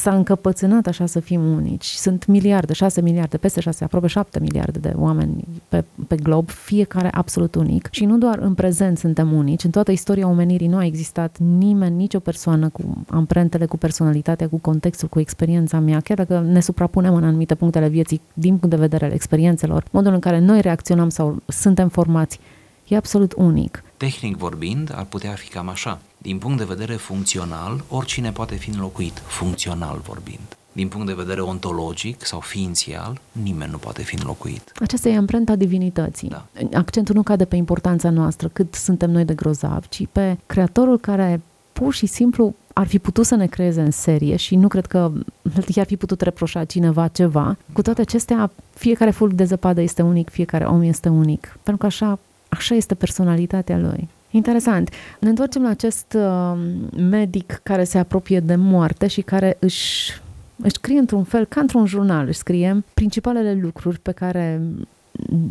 s-a 0.00 0.14
încăpățânat 0.14 0.86
așa 0.86 1.06
să 1.06 1.20
fim 1.20 1.52
unici. 1.52 1.84
Sunt 1.84 2.26
miliarde, 2.26 2.72
șase 2.72 3.00
miliarde, 3.00 3.36
peste 3.36 3.60
șase, 3.60 3.84
aproape 3.84 4.06
șapte 4.06 4.40
miliarde 4.40 4.78
de 4.78 4.92
oameni 4.96 5.44
pe, 5.68 5.84
pe 6.08 6.16
glob, 6.16 6.48
fiecare 6.48 7.10
absolut 7.12 7.54
unic. 7.54 7.88
Și 7.90 8.04
nu 8.04 8.18
doar 8.18 8.38
în 8.38 8.54
prezent 8.54 8.98
suntem 8.98 9.32
unici, 9.32 9.64
în 9.64 9.70
toată 9.70 9.90
istoria 9.90 10.28
omenirii 10.28 10.66
nu 10.66 10.76
a 10.76 10.84
existat 10.84 11.38
nimeni, 11.38 11.96
nicio 11.96 12.18
persoană 12.18 12.68
cu 12.68 13.04
amprentele, 13.08 13.66
cu 13.66 13.76
personalitatea, 13.76 14.48
cu 14.48 14.58
contextul, 14.58 15.08
cu 15.08 15.20
experiența 15.20 15.78
mea, 15.78 16.00
chiar 16.00 16.16
dacă 16.16 16.40
ne 16.40 16.60
suprapunem 16.60 17.14
în 17.14 17.24
anumite 17.24 17.54
puncte 17.54 17.78
ale 17.78 17.88
vieții 17.88 18.20
din 18.34 18.56
punct 18.56 18.74
de 18.74 18.80
vedere 18.80 19.04
al 19.04 19.12
experiențelor, 19.12 19.84
modul 19.90 20.12
în 20.12 20.20
care 20.20 20.38
noi 20.38 20.60
reacționăm 20.60 21.08
sau 21.08 21.42
suntem 21.46 21.88
formați, 21.88 22.40
e 22.88 22.96
absolut 22.96 23.32
unic. 23.36 23.82
Tehnic 23.96 24.36
vorbind, 24.36 24.92
ar 24.94 25.04
putea 25.04 25.32
fi 25.32 25.48
cam 25.48 25.68
așa. 25.68 26.00
Din 26.22 26.38
punct 26.38 26.58
de 26.58 26.64
vedere 26.64 26.94
funcțional, 26.94 27.84
oricine 27.88 28.32
poate 28.32 28.54
fi 28.54 28.70
înlocuit, 28.70 29.22
funcțional 29.26 30.00
vorbind. 30.06 30.56
Din 30.72 30.88
punct 30.88 31.06
de 31.06 31.12
vedere 31.12 31.40
ontologic 31.40 32.24
sau 32.24 32.40
ființial, 32.40 33.20
nimeni 33.32 33.70
nu 33.70 33.78
poate 33.78 34.02
fi 34.02 34.14
înlocuit. 34.14 34.72
Aceasta 34.80 35.08
e 35.08 35.16
amprenta 35.16 35.56
divinității. 35.56 36.28
Da. 36.28 36.46
Accentul 36.72 37.14
nu 37.14 37.22
cade 37.22 37.44
pe 37.44 37.56
importanța 37.56 38.10
noastră, 38.10 38.48
cât 38.48 38.74
suntem 38.74 39.10
noi 39.10 39.24
de 39.24 39.34
grozavi, 39.34 39.88
ci 39.88 40.06
pe 40.12 40.38
creatorul 40.46 40.98
care 40.98 41.40
pur 41.72 41.94
și 41.94 42.06
simplu 42.06 42.54
ar 42.72 42.86
fi 42.86 42.98
putut 42.98 43.26
să 43.26 43.34
ne 43.34 43.46
creeze 43.46 43.80
în 43.80 43.90
serie 43.90 44.36
și 44.36 44.56
nu 44.56 44.68
cred 44.68 44.86
că 44.86 45.12
i-ar 45.74 45.86
fi 45.86 45.96
putut 45.96 46.20
reproșa 46.20 46.64
cineva 46.64 47.08
ceva. 47.08 47.56
Cu 47.72 47.82
toate 47.82 48.00
acestea, 48.00 48.50
fiecare 48.74 49.10
fulg 49.10 49.32
de 49.32 49.44
zăpadă 49.44 49.80
este 49.80 50.02
unic, 50.02 50.28
fiecare 50.28 50.64
om 50.64 50.82
este 50.82 51.08
unic. 51.08 51.58
Pentru 51.62 51.76
că 51.76 51.86
așa, 51.86 52.18
așa 52.48 52.74
este 52.74 52.94
personalitatea 52.94 53.78
lui. 53.78 54.08
Interesant. 54.30 54.90
Ne 55.20 55.28
întoarcem 55.28 55.62
la 55.62 55.68
acest 55.68 56.16
uh, 56.16 56.58
medic 56.96 57.60
care 57.62 57.84
se 57.84 57.98
apropie 57.98 58.40
de 58.40 58.54
moarte 58.54 59.06
și 59.06 59.20
care 59.20 59.56
își, 59.58 60.20
își 60.62 60.74
scrie 60.74 60.98
într-un 60.98 61.24
fel, 61.24 61.44
ca 61.44 61.60
într-un 61.60 61.86
jurnal, 61.86 62.26
își 62.26 62.38
scrie 62.38 62.84
principalele 62.94 63.54
lucruri 63.54 63.98
pe 63.98 64.12
care 64.12 64.60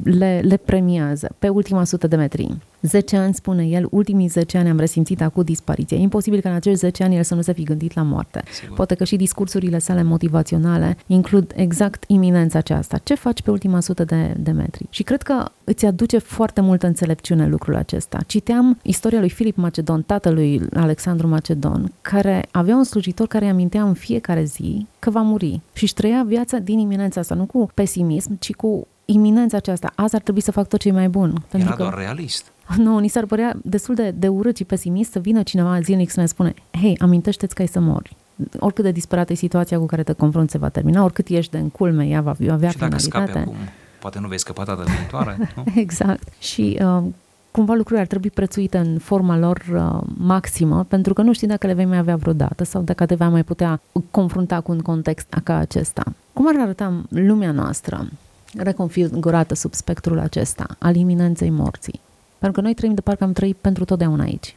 le, 0.04 0.40
le 0.44 0.58
premiază 0.58 1.36
pe 1.40 1.50
ultima 1.50 1.84
sută 1.84 2.08
de 2.08 2.16
metri. 2.16 2.58
10 2.82 3.18
ani, 3.18 3.34
spune 3.34 3.64
el, 3.64 3.88
ultimii 3.92 4.28
10 4.28 4.58
ani 4.58 4.70
am 4.70 4.80
resimțit 4.80 5.22
acut 5.22 5.46
dispariția. 5.46 5.98
E 5.98 6.02
imposibil 6.02 6.40
ca 6.42 6.50
în 6.50 6.56
acești 6.56 6.80
10 6.80 7.04
ani 7.04 7.16
el 7.16 7.24
să 7.24 7.36
nu 7.36 7.42
se 7.42 7.54
fi 7.54 7.64
gândit 7.64 7.94
la 7.94 8.02
moarte. 8.02 8.44
Sigur. 8.52 8.76
Poate 8.76 8.96
că 8.96 9.04
și 9.04 9.16
discursurile 9.16 9.80
sale 9.80 10.04
motivaționale 10.04 10.98
includ 11.08 11.54
exact 11.56 12.04
iminența 12.08 12.58
aceasta. 12.58 12.98
Ce 13.04 13.16
faci 13.16 13.42
pe 13.42 13.52
ultima 13.52 13.80
sută 13.80 14.04
de, 14.04 14.34
de 14.38 14.52
metri? 14.52 14.86
Și 14.90 15.04
cred 15.04 15.22
că 15.22 15.46
îți 15.64 15.86
aduce 15.86 16.18
foarte 16.18 16.62
multă 16.62 16.88
înțelepciune 16.88 17.48
lucrul 17.48 17.76
acesta. 17.76 18.20
Citeam 18.28 18.80
istoria 18.82 19.20
lui 19.20 19.30
Filip 19.30 19.56
Macedon, 19.56 20.02
tatălui 20.02 20.62
Alexandru 20.74 21.28
Macedon, 21.28 21.92
care 22.02 22.48
avea 22.52 22.76
un 22.76 22.84
slujitor 22.84 23.28
care 23.28 23.46
îi 23.46 23.52
amintea 23.52 23.84
în 23.84 23.94
fiecare 23.94 24.44
zi 24.44 24.88
că 25.00 25.10
va 25.10 25.22
muri 25.22 25.62
și 25.74 25.84
își 25.84 25.94
trăia 25.94 26.24
viața 26.28 26.58
din 26.58 26.80
iminența 26.80 27.20
asta, 27.20 27.36
nu 27.36 27.46
cu 27.46 27.70
pesimism, 27.74 28.38
ci 28.40 28.54
cu 28.54 28.88
iminența 29.06 29.58
aceasta. 29.58 29.92
Azi 29.96 30.16
ar 30.16 30.22
trebui 30.22 30.42
să 30.42 30.52
fac 30.52 30.68
tot 30.68 30.80
ce 30.80 30.88
e 30.88 30.92
mai 30.92 31.10
bun. 31.10 31.44
Pentru 31.50 31.68
Era 31.68 31.78
că, 31.78 31.84
doar 31.84 31.98
realist. 31.98 32.52
Nu, 32.78 32.98
ni 32.98 33.08
s-ar 33.08 33.26
părea 33.26 33.56
destul 33.64 33.96
de, 33.96 34.12
de 34.12 34.28
urât 34.28 34.58
și 34.58 34.64
pesimist 34.64 35.12
să 35.12 35.20
vină 35.20 35.44
cineva 35.44 35.80
zilnic 35.80 36.10
să 36.10 36.20
ne 36.20 36.26
spune 36.26 36.54
hei, 36.72 36.98
amintește-ți 37.00 37.56
că 37.56 37.62
ai 37.62 37.68
să 37.68 37.80
mori. 37.80 38.16
Oricât 38.60 38.84
de 38.84 38.92
disperată 38.92 39.32
e 39.32 39.36
situația 39.36 39.78
cu 39.78 39.86
care 39.86 40.04
te 40.04 40.14
confrunți 40.14 40.52
se 40.52 40.58
va 40.58 40.70
termina, 40.70 41.04
oricât 41.04 41.28
ești 41.28 41.52
de 41.52 41.58
în 41.58 41.70
culme, 41.70 42.06
ea 42.06 42.22
va 42.22 42.36
avea 42.50 42.70
și 42.70 42.78
finalitate. 42.78 43.18
dacă 43.18 43.40
acum, 43.40 43.56
poate 44.00 44.20
nu 44.20 44.28
vei 44.28 44.40
scăpa 44.40 44.64
data 44.64 44.84
viitoare. 44.84 45.38
Nu? 45.56 45.64
exact. 45.76 46.28
Și 46.40 46.80
uh, 46.82 47.04
cumva 47.52 47.74
lucrurile 47.74 48.02
ar 48.02 48.08
trebui 48.08 48.30
prețuite 48.30 48.78
în 48.78 48.98
forma 48.98 49.38
lor 49.38 49.64
uh, 49.74 50.08
maximă, 50.18 50.84
pentru 50.84 51.14
că 51.14 51.22
nu 51.22 51.34
știi 51.34 51.48
dacă 51.48 51.68
le 51.68 51.74
vei 51.74 51.86
mai 51.86 51.98
avea 51.98 52.16
vreodată 52.16 52.64
sau 52.64 52.82
dacă 52.82 53.06
te 53.06 53.16
vei 53.16 53.28
mai 53.28 53.44
putea 53.44 53.82
confrunta 54.12 54.62
cu 54.62 54.72
un 54.72 54.80
context 54.80 55.28
ca 55.44 55.56
acesta. 55.56 56.04
Cum 56.34 56.48
ar 56.48 56.56
arăta 56.62 57.02
lumea 57.10 57.52
noastră 57.52 58.08
reconfigurată 58.54 59.56
sub 59.56 59.74
spectrul 59.74 60.20
acesta 60.20 60.66
al 60.78 60.96
iminenței 60.96 61.50
morții? 61.50 62.00
Pentru 62.40 62.60
că 62.60 62.66
noi 62.66 62.74
trăim 62.74 62.94
de 62.94 63.02
parcă 63.02 63.24
am 63.24 63.34
trăit 63.34 63.58
pentru 63.58 63.86
totdeauna 63.86 64.24
aici. 64.24 64.56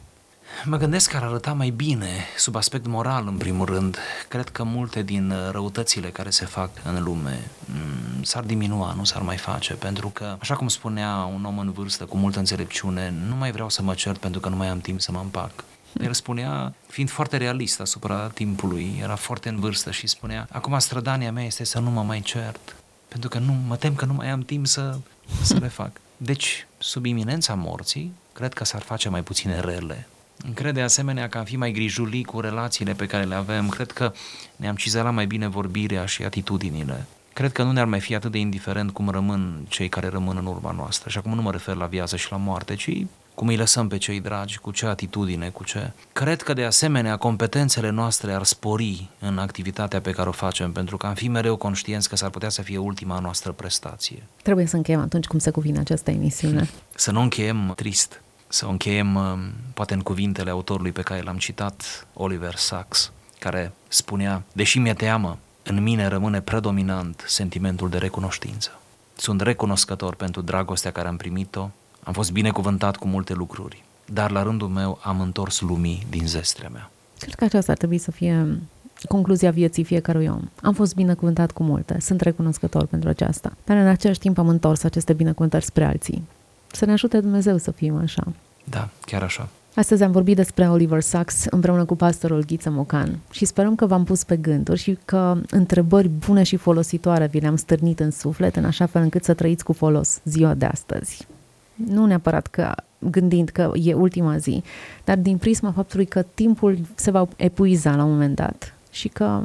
Mă 0.65 0.77
gândesc 0.77 1.09
că 1.09 1.17
ar 1.17 1.23
arăta 1.23 1.53
mai 1.53 1.69
bine, 1.69 2.07
sub 2.37 2.55
aspect 2.55 2.85
moral 2.85 3.27
în 3.27 3.37
primul 3.37 3.65
rând. 3.65 3.97
Cred 4.27 4.49
că 4.49 4.63
multe 4.63 5.01
din 5.01 5.33
răutățile 5.51 6.09
care 6.09 6.29
se 6.29 6.45
fac 6.45 6.69
în 6.83 7.03
lume 7.03 7.39
mm, 7.65 8.23
s-ar 8.23 8.43
diminua, 8.43 8.93
nu 8.97 9.03
s-ar 9.03 9.21
mai 9.21 9.37
face, 9.37 9.73
pentru 9.73 10.07
că, 10.07 10.35
așa 10.39 10.55
cum 10.55 10.67
spunea 10.67 11.29
un 11.33 11.45
om 11.45 11.57
în 11.57 11.71
vârstă 11.71 12.05
cu 12.05 12.17
multă 12.17 12.39
înțelepciune, 12.39 13.13
nu 13.27 13.35
mai 13.35 13.51
vreau 13.51 13.69
să 13.69 13.81
mă 13.81 13.93
cert 13.93 14.17
pentru 14.17 14.39
că 14.39 14.49
nu 14.49 14.55
mai 14.55 14.67
am 14.67 14.79
timp 14.79 15.01
să 15.01 15.11
mă 15.11 15.19
împac. 15.19 15.51
El 16.07 16.13
spunea, 16.13 16.73
fiind 16.87 17.09
foarte 17.09 17.37
realist 17.37 17.79
asupra 17.79 18.27
timpului, 18.27 18.99
era 19.01 19.15
foarte 19.15 19.49
în 19.49 19.59
vârstă 19.59 19.91
și 19.91 20.07
spunea, 20.07 20.47
acum 20.51 20.79
strădania 20.79 21.31
mea 21.31 21.43
este 21.43 21.63
să 21.63 21.79
nu 21.79 21.89
mă 21.89 22.01
mai 22.01 22.21
cert, 22.21 22.75
pentru 23.07 23.29
că 23.29 23.39
nu 23.39 23.53
mă 23.67 23.75
tem 23.75 23.95
că 23.95 24.05
nu 24.05 24.13
mai 24.13 24.29
am 24.29 24.41
timp 24.41 24.67
să, 24.67 24.97
să 25.41 25.57
le 25.59 25.67
fac. 25.67 25.91
Deci, 26.17 26.67
sub 26.83 27.05
iminența 27.05 27.53
morții, 27.53 28.13
cred 28.33 28.53
că 28.53 28.63
s-ar 28.63 28.81
face 28.81 29.09
mai 29.09 29.23
puține 29.23 29.59
rele. 29.59 30.07
Cred 30.53 30.73
de 30.73 30.81
asemenea 30.81 31.29
că 31.29 31.37
am 31.37 31.43
fi 31.43 31.55
mai 31.55 31.71
grijuli 31.71 32.23
cu 32.23 32.39
relațiile 32.39 32.93
pe 32.93 33.05
care 33.05 33.23
le 33.23 33.35
avem, 33.35 33.69
cred 33.69 33.91
că 33.91 34.13
ne-am 34.55 34.75
cizelat 34.75 35.13
mai 35.13 35.25
bine 35.25 35.47
vorbirea 35.47 36.05
și 36.05 36.23
atitudinile. 36.23 37.05
Cred 37.33 37.51
că 37.51 37.63
nu 37.63 37.71
ne-ar 37.71 37.85
mai 37.85 37.99
fi 37.99 38.15
atât 38.15 38.31
de 38.31 38.37
indiferent 38.37 38.91
cum 38.91 39.09
rămân 39.09 39.65
cei 39.67 39.89
care 39.89 40.07
rămân 40.07 40.37
în 40.37 40.45
urma 40.45 40.71
noastră. 40.71 41.09
Și 41.09 41.17
acum 41.17 41.33
nu 41.33 41.41
mă 41.41 41.51
refer 41.51 41.75
la 41.75 41.85
viață 41.85 42.15
și 42.15 42.31
la 42.31 42.37
moarte, 42.37 42.75
ci 42.75 42.89
cum 43.35 43.47
îi 43.47 43.55
lăsăm 43.55 43.87
pe 43.87 43.97
cei 43.97 44.19
dragi, 44.19 44.59
cu 44.59 44.71
ce 44.71 44.85
atitudine, 44.85 45.49
cu 45.49 45.63
ce... 45.63 45.91
Cred 46.13 46.41
că 46.41 46.53
de 46.53 46.63
asemenea 46.63 47.17
competențele 47.17 47.89
noastre 47.89 48.33
ar 48.33 48.43
spori 48.43 49.09
în 49.19 49.37
activitatea 49.37 50.01
pe 50.01 50.11
care 50.11 50.29
o 50.29 50.31
facem, 50.31 50.71
pentru 50.71 50.97
că 50.97 51.05
am 51.05 51.13
fi 51.13 51.27
mereu 51.27 51.55
conștienți 51.55 52.09
că 52.09 52.15
s-ar 52.15 52.29
putea 52.29 52.49
să 52.49 52.61
fie 52.61 52.77
ultima 52.77 53.19
noastră 53.19 53.51
prestație. 53.51 54.23
Trebuie 54.41 54.65
să 54.65 54.75
încheiem 54.75 54.99
atunci 55.01 55.25
cum 55.25 55.39
se 55.39 55.49
cuvine 55.51 55.79
această 55.79 56.11
emisiune. 56.11 56.69
Să 56.95 57.11
nu 57.11 57.21
încheiem 57.21 57.73
trist, 57.75 58.21
să 58.47 58.65
o 58.65 58.69
încheiem 58.69 59.15
um, 59.15 59.39
poate 59.73 59.93
în 59.93 60.01
cuvintele 60.01 60.49
autorului 60.49 60.91
pe 60.91 61.01
care 61.01 61.21
l-am 61.21 61.37
citat, 61.37 62.07
Oliver 62.13 62.55
Sacks, 62.55 63.11
care 63.39 63.71
spunea, 63.87 64.43
deși 64.51 64.79
mi-e 64.79 64.93
teamă, 64.93 65.37
în 65.63 65.83
mine 65.83 66.07
rămâne 66.07 66.41
predominant 66.41 67.23
sentimentul 67.27 67.89
de 67.89 67.97
recunoștință. 67.97 68.79
Sunt 69.15 69.41
recunoscător 69.41 70.15
pentru 70.15 70.41
dragostea 70.41 70.91
care 70.91 71.07
am 71.07 71.17
primit-o, 71.17 71.69
am 72.03 72.13
fost 72.13 72.31
binecuvântat 72.31 72.95
cu 72.95 73.07
multe 73.07 73.33
lucruri, 73.33 73.83
dar 74.13 74.31
la 74.31 74.43
rândul 74.43 74.67
meu 74.67 74.99
am 75.03 75.19
întors 75.19 75.61
lumii 75.61 76.05
din 76.09 76.27
zestrea 76.27 76.69
mea. 76.69 76.91
Cred 77.19 77.33
că 77.35 77.43
aceasta 77.43 77.71
ar 77.71 77.77
trebui 77.77 77.97
să 77.97 78.11
fie 78.11 78.59
concluzia 79.07 79.51
vieții 79.51 79.83
fiecărui 79.83 80.27
om. 80.27 80.41
Am 80.61 80.73
fost 80.73 80.95
binecuvântat 80.95 81.51
cu 81.51 81.63
multe, 81.63 81.97
sunt 81.99 82.21
recunoscător 82.21 82.85
pentru 82.85 83.09
aceasta, 83.09 83.53
dar 83.65 83.77
în 83.77 83.87
același 83.87 84.19
timp 84.19 84.37
am 84.37 84.47
întors 84.47 84.83
aceste 84.83 85.13
binecuvântări 85.13 85.65
spre 85.65 85.85
alții. 85.85 86.23
Să 86.71 86.85
ne 86.85 86.91
ajute 86.91 87.19
Dumnezeu 87.19 87.57
să 87.57 87.71
fim 87.71 87.95
așa. 87.95 88.23
Da, 88.63 88.89
chiar 89.05 89.23
așa. 89.23 89.49
Astăzi 89.75 90.03
am 90.03 90.11
vorbit 90.11 90.35
despre 90.35 90.69
Oliver 90.69 91.01
Sacks 91.01 91.45
împreună 91.49 91.85
cu 91.85 91.95
pastorul 91.95 92.43
Ghiță 92.45 92.69
Mocan 92.69 93.19
și 93.31 93.45
sperăm 93.45 93.75
că 93.75 93.85
v-am 93.85 94.03
pus 94.03 94.23
pe 94.23 94.35
gânduri 94.35 94.79
și 94.79 94.97
că 95.05 95.37
întrebări 95.49 96.07
bune 96.07 96.43
și 96.43 96.55
folositoare 96.55 97.27
vi 97.27 97.39
le-am 97.39 97.55
stârnit 97.55 97.99
în 97.99 98.11
suflet 98.11 98.55
în 98.55 98.65
așa 98.65 98.85
fel 98.85 99.01
încât 99.01 99.23
să 99.23 99.33
trăiți 99.33 99.63
cu 99.63 99.73
folos 99.73 100.19
ziua 100.23 100.53
de 100.53 100.65
astăzi 100.65 101.27
nu 101.73 102.05
neapărat 102.05 102.47
că 102.47 102.73
gândind 102.99 103.49
că 103.49 103.71
e 103.73 103.93
ultima 103.93 104.37
zi, 104.37 104.63
dar 105.03 105.17
din 105.17 105.37
prisma 105.37 105.71
faptului 105.71 106.05
că 106.05 106.25
timpul 106.33 106.77
se 106.95 107.11
va 107.11 107.27
epuiza 107.35 107.95
la 107.95 108.03
un 108.03 108.11
moment 108.11 108.35
dat 108.35 108.73
și 108.91 109.07
că 109.07 109.43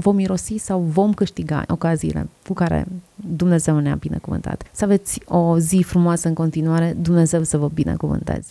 vom 0.00 0.18
irosi 0.18 0.56
sau 0.56 0.80
vom 0.80 1.14
câștiga 1.14 1.64
ocaziile 1.68 2.28
cu 2.46 2.52
care 2.52 2.86
Dumnezeu 3.14 3.78
ne-a 3.78 3.94
binecuvântat. 3.94 4.62
Să 4.72 4.84
aveți 4.84 5.20
o 5.26 5.58
zi 5.58 5.82
frumoasă 5.86 6.28
în 6.28 6.34
continuare, 6.34 6.96
Dumnezeu 7.00 7.42
să 7.42 7.58
vă 7.58 7.68
binecuvânteze. 7.74 8.46